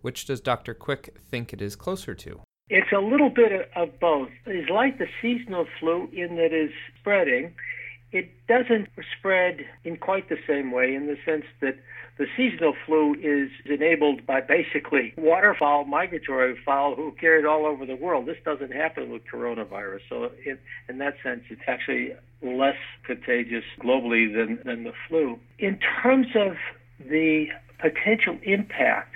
which 0.00 0.24
does 0.24 0.40
Dr. 0.40 0.74
Quick 0.74 1.16
think 1.18 1.52
it 1.52 1.60
is 1.60 1.76
closer 1.76 2.14
to? 2.14 2.40
It's 2.68 2.92
a 2.92 3.00
little 3.00 3.30
bit 3.30 3.70
of 3.74 3.98
both. 3.98 4.30
It's 4.46 4.70
like 4.70 4.98
the 4.98 5.08
seasonal 5.20 5.66
flu 5.78 6.08
in 6.12 6.36
that 6.36 6.52
it's 6.52 6.72
spreading. 7.00 7.52
It 8.12 8.30
doesn't 8.48 8.88
spread 9.16 9.66
in 9.84 9.96
quite 9.96 10.28
the 10.28 10.38
same 10.46 10.72
way 10.72 10.94
in 10.94 11.06
the 11.06 11.16
sense 11.24 11.44
that 11.60 11.76
the 12.18 12.26
seasonal 12.36 12.74
flu 12.84 13.14
is 13.14 13.50
enabled 13.64 14.26
by 14.26 14.40
basically 14.40 15.14
waterfowl, 15.16 15.84
migratory 15.84 16.56
fowl 16.64 16.96
who 16.96 17.12
carry 17.12 17.38
it 17.38 17.46
all 17.46 17.64
over 17.64 17.86
the 17.86 17.96
world. 17.96 18.26
This 18.26 18.36
doesn't 18.44 18.72
happen 18.72 19.10
with 19.10 19.22
coronavirus. 19.32 20.00
So, 20.08 20.30
in, 20.44 20.58
in 20.88 20.98
that 20.98 21.14
sense, 21.22 21.44
it's 21.48 21.62
actually 21.66 22.12
less 22.42 22.76
contagious 23.04 23.64
globally 23.80 24.32
than, 24.34 24.58
than 24.64 24.84
the 24.84 24.92
flu. 25.08 25.38
In 25.58 25.78
terms 26.02 26.26
of 26.34 26.56
the 26.98 27.46
potential 27.78 28.38
impact, 28.42 29.14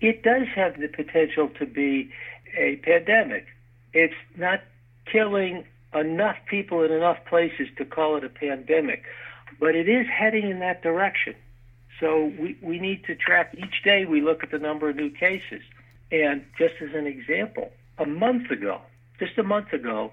it 0.00 0.22
does 0.22 0.46
have 0.54 0.80
the 0.80 0.88
potential 0.88 1.48
to 1.58 1.64
be 1.64 2.10
a 2.56 2.76
pandemic. 2.76 3.46
It's 3.92 4.14
not 4.36 4.60
killing 5.10 5.64
enough 5.94 6.36
people 6.48 6.82
in 6.82 6.92
enough 6.92 7.18
places 7.28 7.68
to 7.78 7.84
call 7.84 8.16
it 8.16 8.24
a 8.24 8.28
pandemic, 8.28 9.02
but 9.58 9.74
it 9.74 9.88
is 9.88 10.06
heading 10.06 10.48
in 10.48 10.60
that 10.60 10.82
direction. 10.82 11.34
So 11.98 12.32
we, 12.38 12.56
we 12.62 12.78
need 12.78 13.04
to 13.04 13.14
track 13.14 13.54
each 13.58 13.82
day 13.84 14.06
we 14.06 14.22
look 14.22 14.42
at 14.42 14.50
the 14.50 14.58
number 14.58 14.88
of 14.88 14.96
new 14.96 15.10
cases. 15.10 15.62
And 16.10 16.44
just 16.58 16.74
as 16.80 16.94
an 16.94 17.06
example, 17.06 17.70
a 17.98 18.06
month 18.06 18.50
ago, 18.50 18.80
just 19.18 19.36
a 19.38 19.42
month 19.42 19.72
ago, 19.72 20.12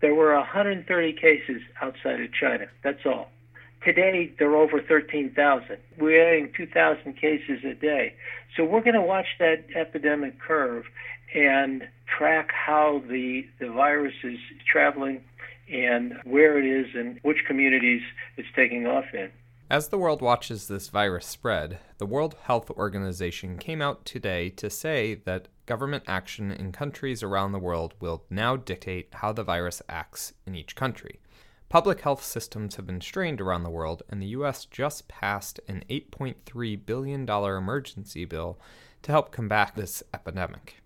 there 0.00 0.14
were 0.14 0.34
130 0.34 1.12
cases 1.14 1.62
outside 1.80 2.20
of 2.20 2.32
China. 2.32 2.66
That's 2.84 3.06
all. 3.06 3.30
Today, 3.82 4.32
there 4.38 4.50
are 4.50 4.56
over 4.56 4.82
13,000. 4.82 5.78
We're 5.98 6.28
adding 6.28 6.52
2,000 6.56 7.14
cases 7.14 7.64
a 7.64 7.74
day. 7.74 8.14
So 8.56 8.64
we're 8.64 8.82
going 8.82 8.94
to 8.94 9.02
watch 9.02 9.26
that 9.38 9.64
epidemic 9.74 10.40
curve 10.40 10.84
and 11.36 11.86
track 12.06 12.50
how 12.50 13.02
the, 13.08 13.46
the 13.60 13.70
virus 13.70 14.14
is 14.24 14.38
traveling 14.70 15.22
and 15.70 16.14
where 16.24 16.58
it 16.58 16.64
is 16.64 16.86
and 16.94 17.20
which 17.22 17.44
communities 17.46 18.00
it's 18.36 18.48
taking 18.56 18.86
off 18.86 19.04
in. 19.12 19.30
As 19.68 19.88
the 19.88 19.98
world 19.98 20.22
watches 20.22 20.68
this 20.68 20.88
virus 20.88 21.26
spread, 21.26 21.78
the 21.98 22.06
World 22.06 22.36
Health 22.44 22.70
Organization 22.70 23.58
came 23.58 23.82
out 23.82 24.04
today 24.04 24.48
to 24.50 24.70
say 24.70 25.14
that 25.24 25.48
government 25.66 26.04
action 26.06 26.52
in 26.52 26.70
countries 26.70 27.22
around 27.22 27.50
the 27.50 27.58
world 27.58 27.94
will 28.00 28.24
now 28.30 28.56
dictate 28.56 29.08
how 29.12 29.32
the 29.32 29.42
virus 29.42 29.82
acts 29.88 30.32
in 30.46 30.54
each 30.54 30.76
country. 30.76 31.18
Public 31.68 32.02
health 32.02 32.22
systems 32.22 32.76
have 32.76 32.86
been 32.86 33.00
strained 33.00 33.40
around 33.40 33.64
the 33.64 33.70
world, 33.70 34.04
and 34.08 34.22
the 34.22 34.26
U.S. 34.26 34.64
just 34.66 35.08
passed 35.08 35.58
an 35.66 35.82
$8.3 35.90 36.86
billion 36.86 37.28
emergency 37.28 38.24
bill 38.24 38.60
to 39.02 39.10
help 39.10 39.32
combat 39.32 39.72
this 39.74 40.04
epidemic. 40.14 40.76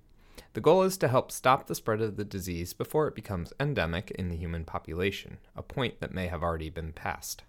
The 0.52 0.60
goal 0.60 0.82
is 0.82 0.96
to 0.98 1.08
help 1.08 1.30
stop 1.30 1.66
the 1.66 1.76
spread 1.76 2.00
of 2.00 2.16
the 2.16 2.24
disease 2.24 2.72
before 2.72 3.06
it 3.06 3.14
becomes 3.14 3.52
endemic 3.60 4.10
in 4.10 4.28
the 4.28 4.36
human 4.36 4.64
population, 4.64 5.38
a 5.54 5.62
point 5.62 6.00
that 6.00 6.12
may 6.12 6.26
have 6.26 6.42
already 6.42 6.70
been 6.70 6.92
passed. 6.92 7.44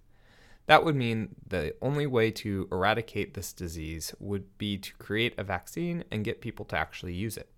That 0.68 0.86
would 0.86 0.96
mean 0.96 1.36
the 1.48 1.74
only 1.82 2.06
way 2.06 2.30
to 2.32 2.68
eradicate 2.72 3.34
this 3.34 3.54
disease 3.54 4.14
would 4.20 4.56
be 4.60 4.78
to 4.78 4.94
create 4.94 5.34
a 5.40 5.44
vaccine 5.44 6.04
and 6.12 6.24
get 6.24 6.42
people 6.42 6.64
to 6.66 6.78
actually 6.78 7.16
use 7.16 7.38
it. 7.38 7.50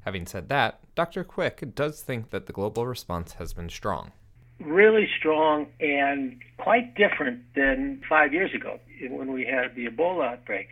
Having 0.00 0.26
said 0.26 0.48
that, 0.48 0.80
Dr. 0.96 1.22
Quick 1.22 1.76
does 1.76 2.02
think 2.02 2.30
that 2.30 2.46
the 2.46 2.52
global 2.52 2.84
response 2.84 3.34
has 3.34 3.52
been 3.52 3.68
strong. 3.68 4.10
Really 4.58 5.08
strong 5.16 5.68
and 5.78 6.40
quite 6.56 6.96
different 6.96 7.42
than 7.54 8.02
five 8.08 8.32
years 8.32 8.52
ago 8.52 8.80
when 9.08 9.32
we 9.32 9.44
had 9.44 9.76
the 9.76 9.86
Ebola 9.86 10.32
outbreak. 10.32 10.66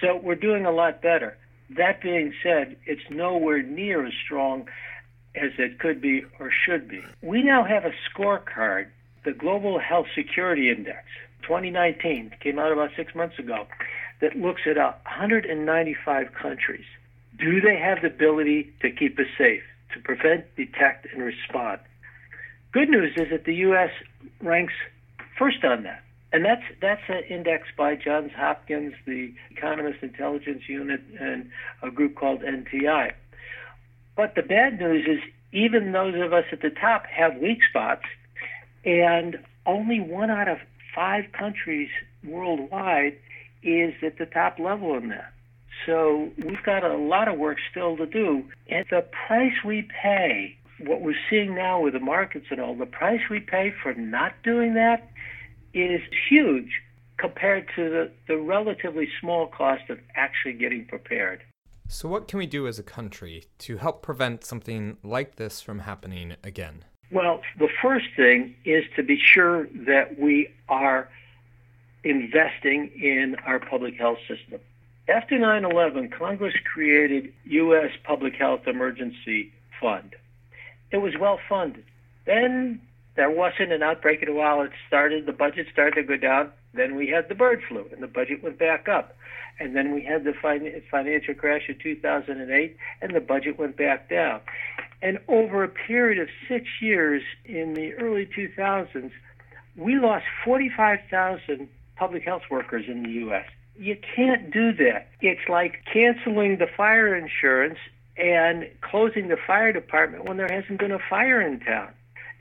So 0.00 0.20
we're 0.22 0.36
doing 0.36 0.64
a 0.66 0.70
lot 0.70 1.02
better. 1.02 1.36
That 1.70 2.02
being 2.02 2.32
said, 2.42 2.76
it's 2.86 3.08
nowhere 3.10 3.62
near 3.62 4.06
as 4.06 4.12
strong 4.24 4.68
as 5.34 5.50
it 5.58 5.78
could 5.78 6.00
be 6.00 6.24
or 6.38 6.50
should 6.50 6.88
be. 6.88 7.02
We 7.22 7.42
now 7.42 7.64
have 7.64 7.84
a 7.84 7.92
scorecard, 8.10 8.88
the 9.24 9.32
Global 9.32 9.78
Health 9.78 10.06
Security 10.14 10.70
Index, 10.70 11.04
2019, 11.42 12.32
came 12.40 12.58
out 12.58 12.72
about 12.72 12.90
six 12.96 13.14
months 13.14 13.38
ago, 13.38 13.66
that 14.20 14.36
looks 14.36 14.62
at 14.66 14.76
195 14.76 16.32
countries. 16.34 16.84
Do 17.38 17.60
they 17.60 17.76
have 17.76 18.02
the 18.02 18.08
ability 18.08 18.72
to 18.80 18.90
keep 18.90 19.18
us 19.18 19.26
safe, 19.36 19.62
to 19.94 20.00
prevent, 20.00 20.44
detect, 20.56 21.06
and 21.12 21.22
respond? 21.22 21.80
Good 22.72 22.88
news 22.88 23.12
is 23.16 23.30
that 23.30 23.44
the 23.44 23.54
U.S. 23.66 23.90
ranks 24.40 24.74
first 25.38 25.64
on 25.64 25.82
that. 25.82 26.02
And 26.32 26.44
that's 26.44 26.62
that's 26.80 27.02
an 27.08 27.22
index 27.28 27.68
by 27.76 27.94
Johns 27.94 28.32
Hopkins, 28.34 28.94
the 29.06 29.34
Economist 29.50 30.02
Intelligence 30.02 30.62
Unit, 30.66 31.02
and 31.20 31.50
a 31.82 31.90
group 31.90 32.14
called 32.14 32.40
NTI. 32.40 33.12
But 34.16 34.34
the 34.34 34.42
bad 34.42 34.80
news 34.80 35.06
is 35.06 35.20
even 35.52 35.92
those 35.92 36.14
of 36.14 36.32
us 36.32 36.44
at 36.50 36.62
the 36.62 36.70
top 36.70 37.04
have 37.06 37.36
weak 37.36 37.58
spots, 37.68 38.04
and 38.84 39.38
only 39.66 40.00
one 40.00 40.30
out 40.30 40.48
of 40.48 40.58
five 40.94 41.24
countries 41.32 41.90
worldwide 42.24 43.18
is 43.62 43.94
at 44.02 44.18
the 44.18 44.26
top 44.26 44.58
level 44.58 44.96
in 44.96 45.08
that. 45.08 45.32
So 45.86 46.30
we've 46.38 46.62
got 46.62 46.84
a 46.84 46.96
lot 46.96 47.28
of 47.28 47.38
work 47.38 47.58
still 47.70 47.96
to 47.96 48.06
do. 48.06 48.44
And 48.68 48.86
the 48.90 49.04
price 49.26 49.54
we 49.64 49.88
pay, 50.02 50.56
what 50.78 51.00
we're 51.00 51.14
seeing 51.28 51.54
now 51.54 51.80
with 51.80 51.92
the 51.92 52.00
markets 52.00 52.46
and 52.50 52.60
all, 52.60 52.74
the 52.74 52.86
price 52.86 53.20
we 53.30 53.40
pay 53.40 53.72
for 53.82 53.94
not 53.94 54.34
doing 54.42 54.74
that 54.74 55.10
is 55.74 56.00
huge 56.28 56.82
compared 57.16 57.68
to 57.76 57.88
the, 57.88 58.10
the 58.28 58.38
relatively 58.38 59.08
small 59.20 59.46
cost 59.46 59.88
of 59.88 59.98
actually 60.14 60.54
getting 60.54 60.84
prepared. 60.84 61.42
So, 61.88 62.08
what 62.08 62.26
can 62.26 62.38
we 62.38 62.46
do 62.46 62.66
as 62.66 62.78
a 62.78 62.82
country 62.82 63.44
to 63.58 63.76
help 63.76 64.02
prevent 64.02 64.44
something 64.44 64.96
like 65.02 65.36
this 65.36 65.60
from 65.60 65.80
happening 65.80 66.34
again? 66.42 66.84
Well, 67.10 67.42
the 67.58 67.68
first 67.82 68.06
thing 68.16 68.54
is 68.64 68.84
to 68.96 69.02
be 69.02 69.18
sure 69.18 69.68
that 69.86 70.18
we 70.18 70.48
are 70.68 71.10
investing 72.02 72.90
in 73.00 73.36
our 73.46 73.60
public 73.60 73.96
health 73.96 74.18
system. 74.26 74.60
After 75.08 75.38
9 75.38 75.64
11, 75.64 76.10
Congress 76.10 76.54
created 76.72 77.32
U.S. 77.44 77.90
Public 78.04 78.34
Health 78.36 78.66
Emergency 78.66 79.52
Fund. 79.80 80.14
It 80.90 80.98
was 80.98 81.12
well 81.20 81.38
funded. 81.48 81.84
Then 82.24 82.80
there 83.14 83.30
wasn't 83.30 83.72
an 83.72 83.82
outbreak 83.82 84.22
in 84.22 84.28
a 84.28 84.34
while. 84.34 84.62
It 84.62 84.72
started, 84.86 85.26
the 85.26 85.32
budget 85.32 85.66
started 85.72 85.94
to 85.96 86.02
go 86.02 86.16
down. 86.16 86.50
Then 86.74 86.96
we 86.96 87.08
had 87.08 87.28
the 87.28 87.34
bird 87.34 87.62
flu, 87.68 87.86
and 87.92 88.02
the 88.02 88.06
budget 88.06 88.42
went 88.42 88.58
back 88.58 88.88
up. 88.88 89.16
And 89.60 89.76
then 89.76 89.94
we 89.94 90.02
had 90.02 90.24
the 90.24 90.32
fin- 90.32 90.82
financial 90.90 91.34
crash 91.34 91.68
of 91.68 91.78
2008, 91.78 92.76
and 93.02 93.14
the 93.14 93.20
budget 93.20 93.58
went 93.58 93.76
back 93.76 94.08
down. 94.08 94.40
And 95.02 95.18
over 95.28 95.62
a 95.62 95.68
period 95.68 96.18
of 96.20 96.28
six 96.48 96.66
years 96.80 97.22
in 97.44 97.74
the 97.74 97.92
early 97.94 98.26
2000s, 98.26 99.10
we 99.76 99.98
lost 99.98 100.24
45,000 100.44 101.68
public 101.96 102.22
health 102.22 102.42
workers 102.50 102.84
in 102.88 103.02
the 103.02 103.10
U.S. 103.10 103.46
You 103.76 103.96
can't 104.16 104.50
do 104.50 104.72
that. 104.72 105.08
It's 105.20 105.48
like 105.48 105.84
canceling 105.92 106.58
the 106.58 106.66
fire 106.66 107.14
insurance 107.14 107.78
and 108.16 108.68
closing 108.80 109.28
the 109.28 109.36
fire 109.36 109.72
department 109.72 110.24
when 110.24 110.36
there 110.36 110.48
hasn't 110.50 110.78
been 110.78 110.92
a 110.92 110.98
fire 110.98 111.40
in 111.40 111.60
town. 111.60 111.92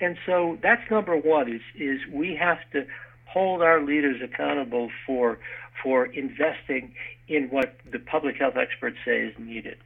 And 0.01 0.17
so 0.25 0.57
that's 0.61 0.81
number 0.89 1.15
one 1.15 1.51
is 1.51 1.61
is 1.75 1.99
we 2.11 2.35
have 2.35 2.57
to 2.73 2.85
hold 3.25 3.61
our 3.61 3.81
leaders 3.81 4.21
accountable 4.21 4.89
for 5.05 5.39
for 5.81 6.05
investing 6.05 6.93
in 7.27 7.47
what 7.49 7.75
the 7.89 7.99
public 7.99 8.37
health 8.37 8.57
experts 8.57 8.97
say 9.05 9.21
is 9.21 9.35
needed. 9.39 9.77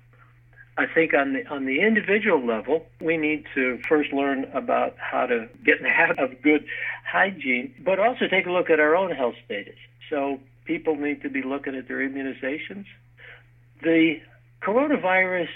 I 0.78 0.86
think 0.88 1.14
on 1.14 1.34
the 1.34 1.48
on 1.48 1.66
the 1.66 1.82
individual 1.82 2.46
level, 2.46 2.86
we 3.00 3.18
need 3.18 3.46
to 3.56 3.80
first 3.88 4.12
learn 4.12 4.46
about 4.54 4.96
how 4.98 5.26
to 5.26 5.48
get 5.64 5.78
in 5.78 5.84
the 5.84 5.90
habit 5.90 6.20
of 6.20 6.42
good 6.42 6.66
hygiene, 7.06 7.74
but 7.84 8.00
also 8.00 8.28
take 8.28 8.46
a 8.46 8.52
look 8.52 8.70
at 8.70 8.80
our 8.80 8.96
own 8.96 9.12
health 9.12 9.36
status. 9.46 9.78
So 10.10 10.40
people 10.66 10.96
need 10.96 11.22
to 11.22 11.30
be 11.30 11.44
looking 11.44 11.76
at 11.76 11.88
their 11.88 11.98
immunizations. 11.98 12.86
The 13.84 14.20
coronavirus 14.62 15.50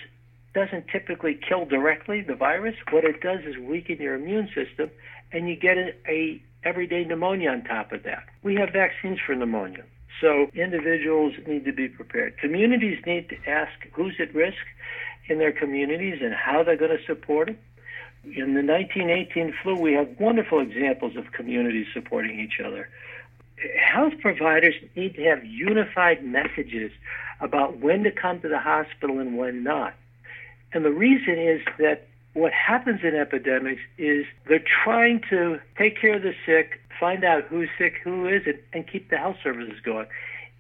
doesn't 0.60 0.88
typically 0.90 1.40
kill 1.48 1.66
directly 1.66 2.22
the 2.22 2.36
virus. 2.36 2.76
What 2.92 3.06
it 3.06 3.22
does 3.22 3.40
is 3.46 3.58
weaken 3.58 3.98
your 3.98 4.16
immune 4.16 4.50
system, 4.54 4.92
and 5.32 5.48
you 5.48 5.56
get 5.56 5.78
a, 5.78 5.94
a 6.08 6.42
everyday 6.64 7.06
pneumonia 7.06 7.52
on 7.52 7.64
top 7.64 7.94
of 7.94 8.04
that. 8.04 8.24
We 8.44 8.56
have 8.56 8.70
vaccines 8.74 9.20
for 9.26 9.36
pneumonia. 9.36 9.84
So 10.20 10.50
individuals 10.54 11.34
need 11.48 11.64
to 11.64 11.72
be 11.72 11.88
prepared. 11.88 12.38
Communities 12.40 13.00
need 13.06 13.30
to 13.30 13.38
ask 13.50 13.72
who's 13.94 14.16
at 14.20 14.36
risk 14.36 14.58
in 15.30 15.38
their 15.38 15.54
communities 15.54 16.20
and 16.22 16.34
how 16.34 16.64
they're 16.64 16.76
going 16.76 16.98
to 16.98 17.06
support 17.06 17.50
it. 17.50 17.60
In 18.26 18.54
the 18.54 18.62
1918 18.62 19.54
flu, 19.64 19.76
we 19.76 19.94
have 19.94 20.20
wonderful 20.20 20.60
examples 20.60 21.16
of 21.16 21.32
communities 21.32 21.88
supporting 21.94 22.38
each 22.38 22.60
other. 22.60 22.90
Health 23.82 24.14
providers 24.22 24.76
need 24.96 25.16
to 25.16 25.24
have 25.24 25.46
unified 25.46 26.26
messages 26.26 26.92
about 27.40 27.78
when 27.78 28.04
to 28.04 28.12
come 28.12 28.42
to 28.42 28.50
the 28.50 28.60
hospital 28.60 29.20
and 29.20 29.38
when 29.38 29.64
not. 29.64 29.94
And 30.74 30.86
the 30.86 30.92
reason 30.92 31.40
is 31.40 31.62
that 31.80 32.08
what 32.34 32.54
happens 32.54 33.02
in 33.04 33.16
epidemics 33.16 33.82
is 33.98 34.26
they're 34.48 34.64
trying 34.84 35.22
to 35.30 35.60
take 35.78 36.00
care 36.00 36.16
of 36.16 36.22
the 36.22 36.34
sick, 36.46 36.80
find 37.00 37.24
out 37.24 37.46
who's 37.46 37.70
sick, 37.78 37.96
who 38.04 38.28
isn't, 38.28 38.58
and 38.74 38.88
keep 38.88 39.10
the 39.10 39.18
health 39.18 39.38
services 39.44 39.80
going. 39.84 40.08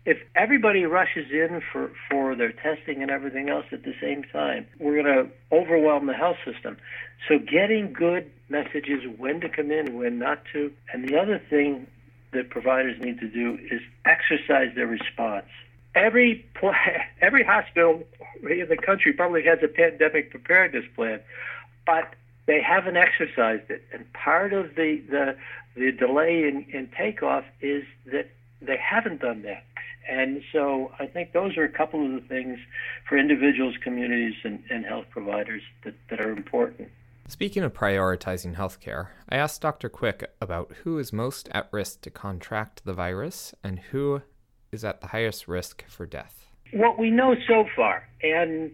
If 0.05 0.17
everybody 0.35 0.85
rushes 0.85 1.29
in 1.31 1.61
for, 1.71 1.91
for 2.09 2.35
their 2.35 2.51
testing 2.51 3.01
and 3.01 3.11
everything 3.11 3.49
else 3.49 3.65
at 3.71 3.83
the 3.83 3.93
same 4.01 4.23
time, 4.23 4.65
we're 4.79 5.03
going 5.03 5.27
to 5.27 5.29
overwhelm 5.55 6.07
the 6.07 6.13
health 6.13 6.37
system. 6.45 6.77
So 7.27 7.37
getting 7.37 7.93
good 7.93 8.31
messages 8.47 9.03
when 9.17 9.41
to 9.41 9.49
come 9.49 9.71
in, 9.71 9.95
when 9.95 10.17
not 10.17 10.43
to. 10.53 10.71
And 10.91 11.07
the 11.07 11.17
other 11.17 11.39
thing 11.49 11.85
that 12.31 12.49
providers 12.49 12.99
need 12.99 13.19
to 13.19 13.27
do 13.27 13.59
is 13.69 13.81
exercise 14.05 14.73
their 14.75 14.87
response. 14.87 15.47
Every 15.99 16.45
every 17.21 17.43
hospital 17.43 18.03
in 18.41 18.67
the 18.69 18.77
country 18.77 19.13
probably 19.13 19.43
has 19.43 19.59
a 19.61 19.67
pandemic 19.67 20.31
preparedness 20.31 20.85
plan, 20.95 21.19
but 21.85 22.15
they 22.47 22.61
haven't 22.61 22.97
exercised 22.97 23.69
it. 23.69 23.83
And 23.91 24.11
part 24.13 24.53
of 24.53 24.75
the 24.75 25.01
the, 25.09 25.37
the 25.75 25.91
delay 25.91 26.43
in, 26.47 26.65
in 26.71 26.89
takeoff 26.97 27.43
is 27.61 27.83
that 28.11 28.29
they 28.61 28.77
haven't 28.77 29.21
done 29.21 29.43
that. 29.43 29.63
And 30.09 30.41
so 30.51 30.91
I 30.99 31.05
think 31.05 31.33
those 31.33 31.55
are 31.57 31.63
a 31.63 31.69
couple 31.69 32.03
of 32.03 32.11
the 32.11 32.27
things 32.27 32.57
for 33.07 33.17
individuals, 33.17 33.75
communities, 33.83 34.35
and, 34.43 34.63
and 34.69 34.85
health 34.85 35.05
providers 35.11 35.61
that, 35.83 35.93
that 36.09 36.19
are 36.19 36.31
important. 36.31 36.89
Speaking 37.27 37.61
of 37.61 37.73
prioritizing 37.73 38.55
healthcare, 38.55 39.09
I 39.29 39.35
asked 39.35 39.61
Dr. 39.61 39.87
Quick 39.87 40.31
about 40.41 40.71
who 40.83 40.97
is 40.97 41.13
most 41.13 41.47
at 41.51 41.69
risk 41.71 42.01
to 42.01 42.09
contract 42.09 42.85
the 42.85 42.93
virus 42.93 43.53
and 43.63 43.77
who 43.91 44.23
is 44.71 44.83
at 44.83 45.01
the 45.01 45.07
highest 45.07 45.47
risk 45.47 45.85
for 45.87 46.05
death. 46.05 46.45
What 46.71 46.99
we 46.99 47.09
know 47.09 47.35
so 47.47 47.65
far, 47.75 48.07
and 48.21 48.71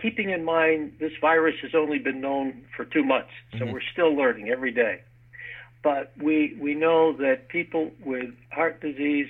keeping 0.00 0.30
in 0.30 0.44
mind 0.44 0.96
this 0.98 1.12
virus 1.20 1.56
has 1.62 1.72
only 1.74 1.98
been 1.98 2.20
known 2.20 2.64
for 2.76 2.84
two 2.84 3.04
months, 3.04 3.30
so 3.52 3.58
mm-hmm. 3.58 3.72
we're 3.72 3.82
still 3.92 4.14
learning 4.14 4.48
every 4.48 4.72
day. 4.72 5.02
But 5.82 6.12
we, 6.20 6.56
we 6.58 6.74
know 6.74 7.12
that 7.18 7.48
people 7.48 7.90
with 8.04 8.30
heart 8.50 8.80
disease, 8.80 9.28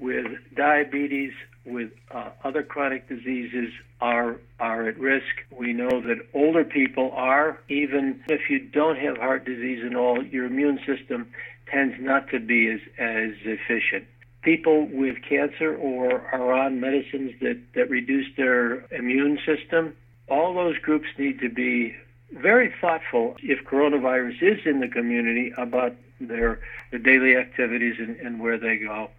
with 0.00 0.26
diabetes, 0.54 1.32
with 1.64 1.90
uh, 2.10 2.30
other 2.44 2.62
chronic 2.62 3.08
diseases 3.08 3.70
are 4.00 4.36
are 4.58 4.88
at 4.88 4.98
risk. 4.98 5.26
We 5.50 5.72
know 5.72 6.00
that 6.00 6.18
older 6.34 6.64
people 6.64 7.10
are, 7.14 7.58
even 7.68 8.22
if 8.28 8.48
you 8.48 8.60
don't 8.60 8.96
have 8.96 9.16
heart 9.16 9.44
disease 9.44 9.80
and 9.82 9.96
all, 9.96 10.24
your 10.24 10.46
immune 10.46 10.78
system 10.86 11.30
tends 11.70 11.96
not 12.00 12.28
to 12.30 12.40
be 12.40 12.68
as 12.70 12.80
as 12.98 13.32
efficient. 13.44 14.06
People 14.48 14.88
with 14.90 15.16
cancer 15.28 15.76
or 15.76 16.22
are 16.32 16.52
on 16.54 16.80
medicines 16.80 17.32
that, 17.42 17.58
that 17.74 17.90
reduce 17.90 18.34
their 18.34 18.86
immune 18.90 19.38
system, 19.44 19.94
all 20.26 20.54
those 20.54 20.78
groups 20.78 21.06
need 21.18 21.38
to 21.40 21.50
be 21.50 21.94
very 22.32 22.72
thoughtful. 22.80 23.36
If 23.42 23.66
coronavirus 23.66 24.42
is 24.42 24.60
in 24.64 24.80
the 24.80 24.88
community 24.88 25.52
about 25.58 25.96
their, 26.18 26.60
their 26.90 26.98
daily 26.98 27.36
activities 27.36 27.96
and, 27.98 28.16
and 28.20 28.40
where 28.40 28.56
they 28.56 28.78
go. 28.78 29.10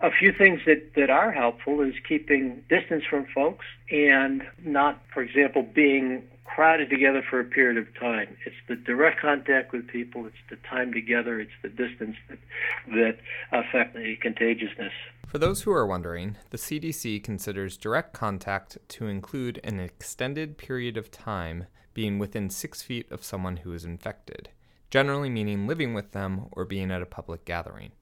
A 0.00 0.10
few 0.10 0.32
things 0.32 0.62
that, 0.64 0.94
that 0.94 1.10
are 1.10 1.30
helpful 1.30 1.82
is 1.82 1.92
keeping 2.08 2.64
distance 2.70 3.04
from 3.04 3.26
folks 3.26 3.66
and 3.90 4.46
not, 4.64 5.02
for 5.12 5.22
example, 5.22 5.62
being 5.62 6.22
crowded 6.54 6.90
together 6.90 7.22
for 7.28 7.40
a 7.40 7.44
period 7.44 7.76
of 7.76 7.86
time. 7.98 8.36
It's 8.44 8.56
the 8.68 8.76
direct 8.76 9.20
contact 9.20 9.72
with 9.72 9.86
people, 9.88 10.26
it's 10.26 10.36
the 10.50 10.56
time 10.68 10.92
together, 10.92 11.40
it's 11.40 11.52
the 11.62 11.68
distance 11.68 12.16
that, 12.28 12.38
that 12.88 13.18
affect 13.52 13.94
the 13.94 14.16
contagiousness. 14.16 14.92
For 15.26 15.38
those 15.38 15.62
who 15.62 15.72
are 15.72 15.86
wondering, 15.86 16.36
the 16.50 16.58
CDC 16.58 17.22
considers 17.22 17.76
direct 17.76 18.12
contact 18.12 18.78
to 18.88 19.06
include 19.06 19.60
an 19.62 19.78
extended 19.78 20.56
period 20.58 20.96
of 20.96 21.10
time 21.10 21.66
being 21.92 22.18
within 22.18 22.48
six 22.48 22.82
feet 22.82 23.10
of 23.10 23.24
someone 23.24 23.58
who 23.58 23.72
is 23.72 23.84
infected, 23.84 24.48
generally 24.90 25.28
meaning 25.28 25.66
living 25.66 25.92
with 25.92 26.12
them 26.12 26.46
or 26.52 26.64
being 26.64 26.90
at 26.90 27.02
a 27.02 27.06
public 27.06 27.44
gathering 27.44 27.92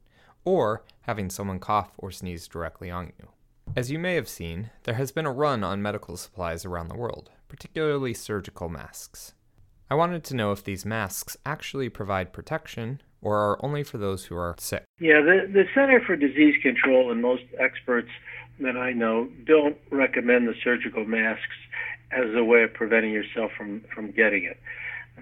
or 0.45 0.85
having 1.03 1.29
someone 1.29 1.59
cough 1.59 1.93
or 1.99 2.11
sneeze 2.11 2.47
directly 2.49 2.91
on 2.91 3.13
you. 3.19 3.29
As 3.75 3.91
you 3.91 3.99
may 3.99 4.15
have 4.15 4.29
seen, 4.29 4.71
there 4.85 4.95
has 4.95 5.11
been 5.11 5.27
a 5.27 5.33
run 5.33 5.65
on 5.65 5.83
medical 5.83 6.17
supplies 6.17 6.65
around 6.65 6.89
the 6.89 6.97
world, 6.97 7.31
particularly 7.49 8.15
surgical 8.15 8.69
masks. 8.69 9.35
I 9.89 9.95
wanted 9.95 10.25
to 10.25 10.35
know 10.35 10.53
if 10.53 10.65
these 10.65 10.85
masks 10.85 11.37
actually 11.47 11.89
provide 11.89 12.33
protection 12.33 13.01
or 13.23 13.37
are 13.39 13.65
only 13.65 13.83
for 13.83 13.99
those 13.99 14.27
who 14.27 14.37
are 14.37 14.55
sick. 14.59 14.85
Yeah, 14.99 15.21
the, 15.21 15.49
the 15.53 15.65
Center 15.75 16.01
for 16.01 16.17
Disease 16.17 16.57
Control 16.63 17.11
and 17.11 17.23
most 17.23 17.45
experts 17.59 18.11
that 18.61 18.77
I 18.77 18.93
know 18.93 19.29
don't 19.45 19.77
recommend 19.91 20.49
the 20.49 20.55
surgical 20.63 21.05
masks 21.05 21.57
as 22.11 22.35
a 22.35 22.45
way 22.45 22.63
of 22.63 22.75
preventing 22.75 23.13
yourself 23.13 23.53
from, 23.57 23.83
from 23.95 24.11
getting 24.11 24.45
it. 24.45 24.59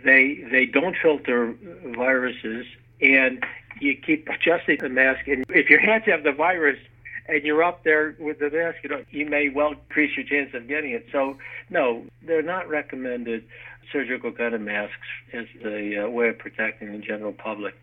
They 0.05 0.45
they 0.51 0.67
don't 0.67 0.97
filter 1.01 1.55
viruses 1.97 2.67
and 3.01 3.45
you 3.81 3.97
keep 3.97 4.29
adjusting 4.29 4.79
the 4.81 4.89
mask. 4.89 5.27
And 5.29 5.45
if 5.49 5.71
your 5.71 5.81
hands 5.81 6.05
have 6.07 6.25
the 6.25 6.33
virus 6.33 6.79
and 7.27 7.43
you're 7.45 7.63
up 7.63 7.85
there 7.85 8.17
with 8.19 8.39
the 8.39 8.51
mask, 8.51 8.79
you 8.83 8.91
know, 8.91 9.05
you 9.11 9.27
may 9.27 9.49
well 9.49 9.73
increase 9.73 10.17
your 10.17 10.27
chance 10.27 10.55
of 10.55 10.69
getting 10.69 10.93
it. 10.93 11.07
So, 11.11 11.37
no, 11.71 12.05
they're 12.27 12.43
not 12.43 12.69
recommended 12.69 13.45
surgical 13.93 14.31
of 14.31 14.61
masks 14.61 14.95
as 15.33 15.47
the 15.63 16.05
uh, 16.05 16.09
way 16.09 16.29
of 16.29 16.39
protecting 16.39 16.93
the 16.93 16.99
general 16.99 17.33
public. 17.33 17.75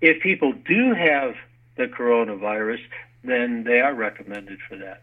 If 0.00 0.22
people 0.22 0.52
do 0.52 0.94
have 0.94 1.34
the 1.76 1.86
coronavirus, 1.86 2.80
then 3.24 3.64
they 3.64 3.80
are 3.80 3.94
recommended 3.94 4.58
for 4.68 4.76
that. 4.76 5.02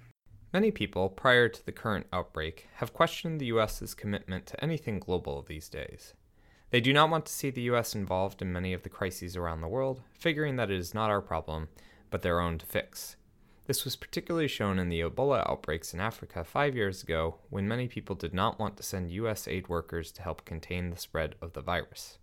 Many 0.53 0.71
people, 0.71 1.09
prior 1.09 1.47
to 1.47 1.65
the 1.65 1.71
current 1.71 2.07
outbreak, 2.11 2.67
have 2.75 2.93
questioned 2.93 3.39
the 3.39 3.47
U.S.'s 3.47 3.93
commitment 3.93 4.47
to 4.47 4.63
anything 4.63 4.99
global 4.99 5.43
these 5.47 5.69
days. 5.69 6.13
They 6.71 6.81
do 6.81 6.93
not 6.93 7.09
want 7.09 7.25
to 7.25 7.33
see 7.33 7.49
the 7.49 7.69
US 7.73 7.95
involved 7.95 8.41
in 8.41 8.51
many 8.51 8.73
of 8.73 8.83
the 8.83 8.89
crises 8.89 9.35
around 9.35 9.61
the 9.61 9.67
world, 9.67 10.01
figuring 10.13 10.55
that 10.55 10.69
it 10.69 10.77
is 10.77 10.93
not 10.93 11.09
our 11.09 11.21
problem, 11.21 11.67
but 12.09 12.21
their 12.21 12.39
own 12.39 12.57
to 12.59 12.65
fix. 12.65 13.15
This 13.69 13.85
was 13.85 13.95
particularly 13.95 14.47
shown 14.47 14.79
in 14.79 14.89
the 14.89 15.01
Ebola 15.01 15.47
outbreaks 15.47 15.93
in 15.93 15.99
Africa 15.99 16.43
five 16.43 16.75
years 16.75 17.03
ago, 17.03 17.35
when 17.51 17.67
many 17.67 17.87
people 17.87 18.15
did 18.15 18.33
not 18.33 18.57
want 18.57 18.77
to 18.77 18.81
send 18.81 19.11
US 19.11 19.47
aid 19.47 19.67
workers 19.67 20.11
to 20.13 20.23
help 20.23 20.43
contain 20.43 20.89
the 20.89 20.97
spread 20.97 21.35
of 21.39 21.53
the 21.53 21.61
virus. 21.61 22.17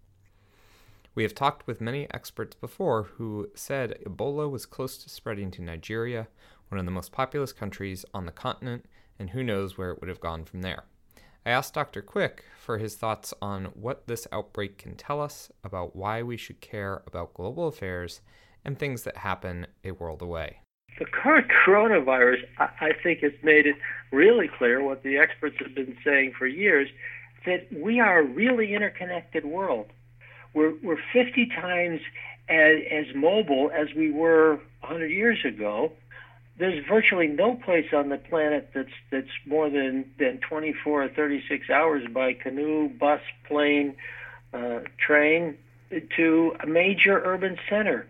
We 1.15 1.23
have 1.23 1.37
talked 1.37 1.69
with 1.69 1.81
many 1.81 2.09
experts 2.13 2.57
before 2.57 3.05
who 3.05 3.49
said 3.55 3.97
Ebola 4.05 4.51
was 4.51 4.67
close 4.67 4.99
to 4.99 5.09
spreading 5.09 5.53
to 5.53 5.63
Nigeria, 5.63 6.27
one 6.67 6.81
of 6.81 6.85
the 6.85 6.91
most 6.91 7.13
populous 7.13 7.53
countries 7.53 8.05
on 8.13 8.27
the 8.27 8.33
continent, 8.33 8.87
and 9.17 9.31
who 9.31 9.45
knows 9.45 9.79
where 9.79 9.93
it 9.93 10.01
would 10.01 10.09
have 10.09 10.19
gone 10.19 10.45
from 10.45 10.63
there. 10.63 10.83
I 11.47 11.51
asked 11.51 11.75
Dr. 11.75 12.03
Quick 12.03 12.43
for 12.59 12.79
his 12.79 12.97
thoughts 12.97 13.33
on 13.41 13.67
what 13.67 14.09
this 14.09 14.27
outbreak 14.33 14.79
can 14.79 14.97
tell 14.97 15.21
us 15.21 15.53
about 15.63 15.95
why 15.95 16.25
we 16.25 16.37
should 16.37 16.61
care 16.61 17.05
about 17.07 17.35
global 17.35 17.69
affairs 17.69 18.21
and 18.65 18.77
things 18.77 19.05
that 19.05 19.19
happen 19.19 19.69
a 19.85 19.93
world 19.93 20.23
away. 20.23 20.63
The 20.99 21.05
current 21.05 21.49
coronavirus, 21.49 22.45
I 22.59 22.93
think, 23.03 23.21
has 23.21 23.33
made 23.43 23.67
it 23.67 23.77
really 24.13 24.49
clear 24.49 24.83
what 24.83 25.03
the 25.03 25.19
experts 25.19 25.57
have 25.59 25.75
been 25.75 25.97
saying 26.05 26.33
for 26.39 26.47
years 26.47 26.89
that 27.45 27.67
we 27.73 28.01
are 28.01 28.21
a 28.21 28.25
really 28.25 28.75
interconnected 28.75 29.45
world. 29.45 29.87
We're, 30.55 30.75
we're 30.83 30.99
50 31.13 31.47
times 31.47 32.01
as, 32.49 32.79
as 32.91 33.15
mobile 33.15 33.71
as 33.75 33.89
we 33.95 34.11
were 34.11 34.55
100 34.81 35.11
years 35.11 35.45
ago 35.45 35.93
there's 36.59 36.85
virtually 36.87 37.27
no 37.27 37.55
place 37.55 37.89
on 37.93 38.09
the 38.09 38.17
planet 38.17 38.71
that's 38.75 38.89
that's 39.11 39.29
more 39.45 39.69
than 39.69 40.11
than 40.19 40.39
24 40.39 41.05
or 41.05 41.09
36 41.09 41.69
hours 41.71 42.07
by 42.13 42.33
canoe, 42.33 42.89
bus, 42.89 43.21
plane, 43.47 43.95
uh, 44.55 44.81
train 44.99 45.57
to 46.17 46.57
a 46.61 46.67
major 46.67 47.21
urban 47.25 47.59
center. 47.69 48.07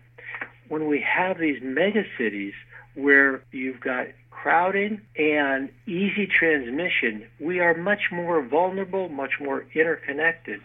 When 0.69 0.87
we 0.87 1.01
have 1.01 1.39
these 1.39 1.61
mega 1.61 2.03
cities 2.17 2.53
where 2.97 3.43
you've 3.51 3.79
got 3.79 4.07
crowding 4.31 5.01
and 5.17 5.69
easy 5.85 6.27
transmission, 6.27 7.27
we 7.39 7.59
are 7.59 7.73
much 7.75 8.11
more 8.11 8.41
vulnerable, 8.41 9.09
much 9.09 9.39
more 9.39 9.65
interconnected. 9.73 10.59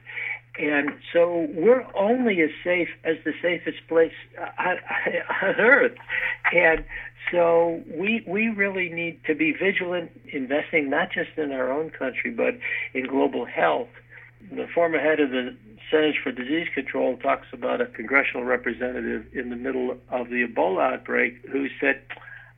And 0.59 0.91
so 1.13 1.49
we're 1.55 1.87
only 1.95 2.43
as 2.43 2.51
safe 2.63 2.89
as 3.05 3.17
the 3.25 3.33
safest 3.41 3.79
place 3.89 4.13
on, 4.59 4.79
earth. 5.43 5.97
And 6.53 6.85
so 7.31 7.83
we 7.89 8.23
we 8.27 8.49
really 8.49 8.91
need 8.91 9.21
to 9.27 9.35
be 9.35 9.53
vigilant, 9.53 10.11
investing 10.31 10.91
not 10.91 11.11
just 11.11 11.31
in 11.39 11.53
our 11.53 11.73
own 11.73 11.91
country 11.91 12.31
but 12.31 12.55
in 12.93 13.07
global 13.07 13.47
health. 13.47 13.89
The 14.51 14.67
former 14.75 14.99
head 14.99 15.21
of 15.21 15.31
the 15.31 15.57
Centers 15.93 16.17
for 16.23 16.33
Disease 16.33 16.69
Control 16.75 17.19
talks 17.19 17.47
about 17.53 17.83
a 17.83 17.87
congressional 17.87 18.45
representative 18.45 19.27
in 19.35 19.51
the 19.51 19.57
middle 19.57 19.99
of 20.11 20.31
the 20.31 20.47
Ebola 20.47 20.95
outbreak 20.95 21.47
who 21.51 21.69
said, 21.79 22.01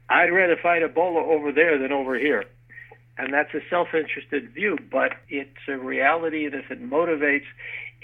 "I'd 0.09 0.33
rather 0.33 0.57
fight 0.57 0.83
Ebola 0.83 1.23
over 1.25 1.51
there 1.51 1.77
than 1.77 1.91
over 1.91 2.17
here." 2.17 2.45
And 3.19 3.33
that's 3.33 3.53
a 3.53 3.61
self-interested 3.69 4.51
view, 4.51 4.79
but 4.91 5.15
it's 5.29 5.69
a 5.69 5.77
reality 5.77 6.49
that 6.49 6.59
if 6.59 6.71
it 6.71 6.83
motivates 6.83 7.47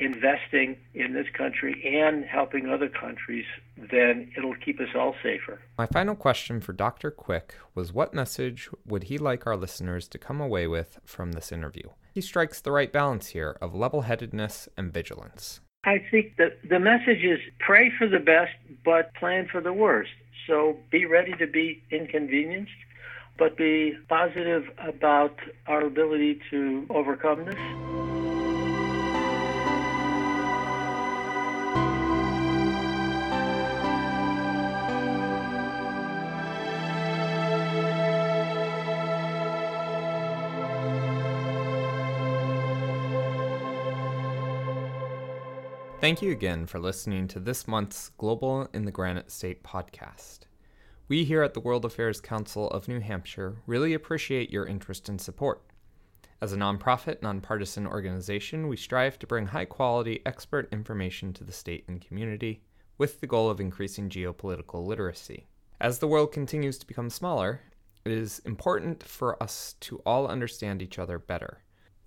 investing 0.01 0.77
in 0.95 1.13
this 1.13 1.27
country 1.37 1.97
and 2.01 2.25
helping 2.25 2.69
other 2.69 2.89
countries, 2.89 3.45
then 3.77 4.33
it'll 4.37 4.57
keep 4.57 4.81
us 4.81 4.89
all 4.95 5.15
safer. 5.23 5.61
My 5.79 5.87
final 5.87 6.15
question 6.15 6.61
for 6.61 6.73
Dr. 6.73 7.11
Quick 7.11 7.55
was 7.75 7.93
what 7.93 8.15
message 8.15 8.69
would 8.87 9.05
he 9.05 9.19
like 9.19 9.47
our 9.47 9.57
listeners 9.57 10.09
to 10.09 10.19
come 10.19 10.41
away 10.41 10.67
with 10.67 10.99
from 11.05 11.33
this 11.33 11.53
interview? 11.53 11.91
He 12.13 12.21
strikes 12.21 12.61
the 12.61 12.73
right 12.73 12.93
balance 12.93 13.29
here 13.29 13.57
of 13.61 13.75
level 13.75 14.03
headedness 14.03 14.69
and 14.77 14.93
vigilance. 14.93 15.61
I 15.85 16.05
think 16.11 16.37
that 16.37 16.59
the 16.69 16.79
message 16.79 17.23
is 17.23 17.39
pray 17.59 17.91
for 17.97 18.07
the 18.07 18.19
best, 18.19 18.53
but 18.85 19.15
plan 19.15 19.49
for 19.51 19.61
the 19.61 19.73
worst. 19.73 20.11
So 20.47 20.77
be 20.91 21.07
ready 21.07 21.33
to 21.39 21.47
be 21.47 21.83
inconvenienced, 21.91 22.73
but 23.39 23.57
be 23.57 23.95
positive 24.09 24.65
about 24.79 25.37
our 25.67 25.83
ability 25.83 26.41
to 26.51 26.87
overcome 26.91 27.47
this. 27.47 28.10
Thank 46.01 46.23
you 46.23 46.33
again 46.33 46.65
for 46.65 46.79
listening 46.79 47.29
to 47.29 47.39
this 47.39 47.69
month's 47.69 48.09
Global 48.17 48.71
in 48.73 48.87
the 48.87 48.91
Granite 48.91 49.31
State 49.31 49.63
podcast. 49.63 50.39
We 51.09 51.25
here 51.25 51.43
at 51.43 51.53
the 51.53 51.61
World 51.61 51.85
Affairs 51.85 52.23
Council 52.23 52.71
of 52.71 52.89
New 52.89 53.01
Hampshire 53.01 53.57
really 53.67 53.93
appreciate 53.93 54.51
your 54.51 54.65
interest 54.65 55.11
and 55.11 55.21
support. 55.21 55.61
As 56.41 56.55
a 56.55 56.57
nonprofit, 56.57 57.21
nonpartisan 57.21 57.87
organization, 57.87 58.67
we 58.67 58.79
strive 58.79 59.19
to 59.19 59.27
bring 59.27 59.49
high 59.49 59.67
quality 59.67 60.23
expert 60.25 60.73
information 60.73 61.35
to 61.35 61.45
the 61.45 61.53
state 61.53 61.85
and 61.87 62.01
community 62.01 62.63
with 62.97 63.21
the 63.21 63.27
goal 63.27 63.51
of 63.51 63.61
increasing 63.61 64.09
geopolitical 64.09 64.87
literacy. 64.87 65.49
As 65.83 65.99
the 65.99 66.09
world 66.09 66.33
continues 66.33 66.79
to 66.79 66.87
become 66.87 67.11
smaller, 67.11 67.61
it 68.07 68.13
is 68.13 68.41
important 68.47 69.03
for 69.03 69.41
us 69.43 69.75
to 69.81 69.99
all 70.07 70.27
understand 70.27 70.81
each 70.81 70.99
other 70.99 71.19
better 71.19 71.61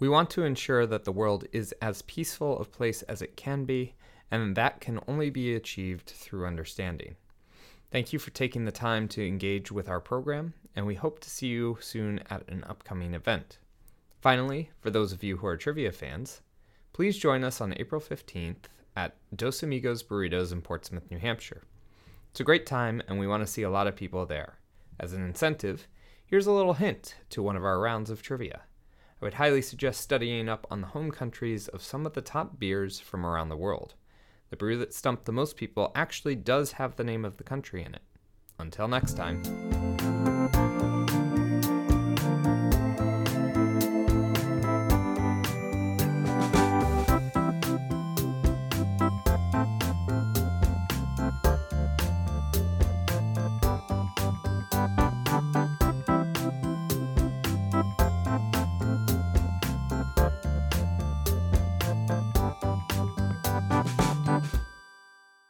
we 0.03 0.09
want 0.09 0.29
to 0.29 0.43
ensure 0.43 0.85
that 0.85 1.05
the 1.05 1.13
world 1.13 1.45
is 1.53 1.73
as 1.81 2.01
peaceful 2.01 2.59
a 2.59 2.65
place 2.65 3.03
as 3.03 3.21
it 3.21 3.37
can 3.37 3.63
be, 3.63 3.93
and 4.29 4.53
that 4.57 4.81
can 4.81 4.99
only 5.07 5.29
be 5.29 5.55
achieved 5.55 6.09
through 6.09 6.45
understanding. 6.45 7.15
Thank 7.89 8.11
you 8.11 8.19
for 8.19 8.31
taking 8.31 8.65
the 8.65 8.71
time 8.73 9.07
to 9.07 9.25
engage 9.25 9.71
with 9.71 9.87
our 9.87 10.01
program, 10.01 10.55
and 10.75 10.85
we 10.85 10.95
hope 10.95 11.21
to 11.21 11.29
see 11.29 11.47
you 11.47 11.77
soon 11.79 12.19
at 12.29 12.43
an 12.49 12.65
upcoming 12.67 13.13
event. 13.13 13.59
Finally, 14.19 14.71
for 14.81 14.89
those 14.89 15.13
of 15.13 15.23
you 15.23 15.37
who 15.37 15.47
are 15.47 15.55
trivia 15.55 15.93
fans, 15.93 16.41
please 16.91 17.17
join 17.17 17.41
us 17.45 17.61
on 17.61 17.73
April 17.77 18.01
15th 18.01 18.65
at 18.97 19.15
Dos 19.33 19.63
Amigos 19.63 20.03
Burritos 20.03 20.51
in 20.51 20.61
Portsmouth, 20.61 21.09
New 21.09 21.19
Hampshire. 21.19 21.61
It's 22.31 22.41
a 22.41 22.43
great 22.43 22.65
time, 22.65 23.01
and 23.07 23.19
we 23.19 23.27
want 23.27 23.41
to 23.41 23.47
see 23.47 23.63
a 23.63 23.69
lot 23.69 23.87
of 23.87 23.95
people 23.95 24.25
there. 24.25 24.57
As 24.99 25.13
an 25.13 25.23
incentive, 25.23 25.87
here's 26.25 26.45
a 26.45 26.51
little 26.51 26.73
hint 26.73 27.15
to 27.29 27.41
one 27.41 27.55
of 27.55 27.63
our 27.63 27.79
rounds 27.79 28.09
of 28.09 28.21
trivia. 28.21 28.63
I 29.23 29.27
would 29.27 29.35
highly 29.35 29.61
suggest 29.61 30.01
studying 30.01 30.49
up 30.49 30.67
on 30.69 30.81
the 30.81 30.87
home 30.87 31.09
countries 31.09 31.69
of 31.69 31.81
some 31.81 32.05
of 32.05 32.11
the 32.11 32.21
top 32.21 32.59
beers 32.59 32.99
from 32.99 33.25
around 33.25 33.47
the 33.47 33.55
world. 33.55 33.93
The 34.49 34.57
brew 34.57 34.77
that 34.79 34.93
stumped 34.93 35.23
the 35.23 35.31
most 35.31 35.55
people 35.55 35.93
actually 35.95 36.35
does 36.35 36.73
have 36.73 36.97
the 36.97 37.05
name 37.05 37.23
of 37.23 37.37
the 37.37 37.45
country 37.45 37.85
in 37.85 37.95
it. 37.95 38.01
Until 38.59 38.89
next 38.89 39.13
time. 39.13 39.92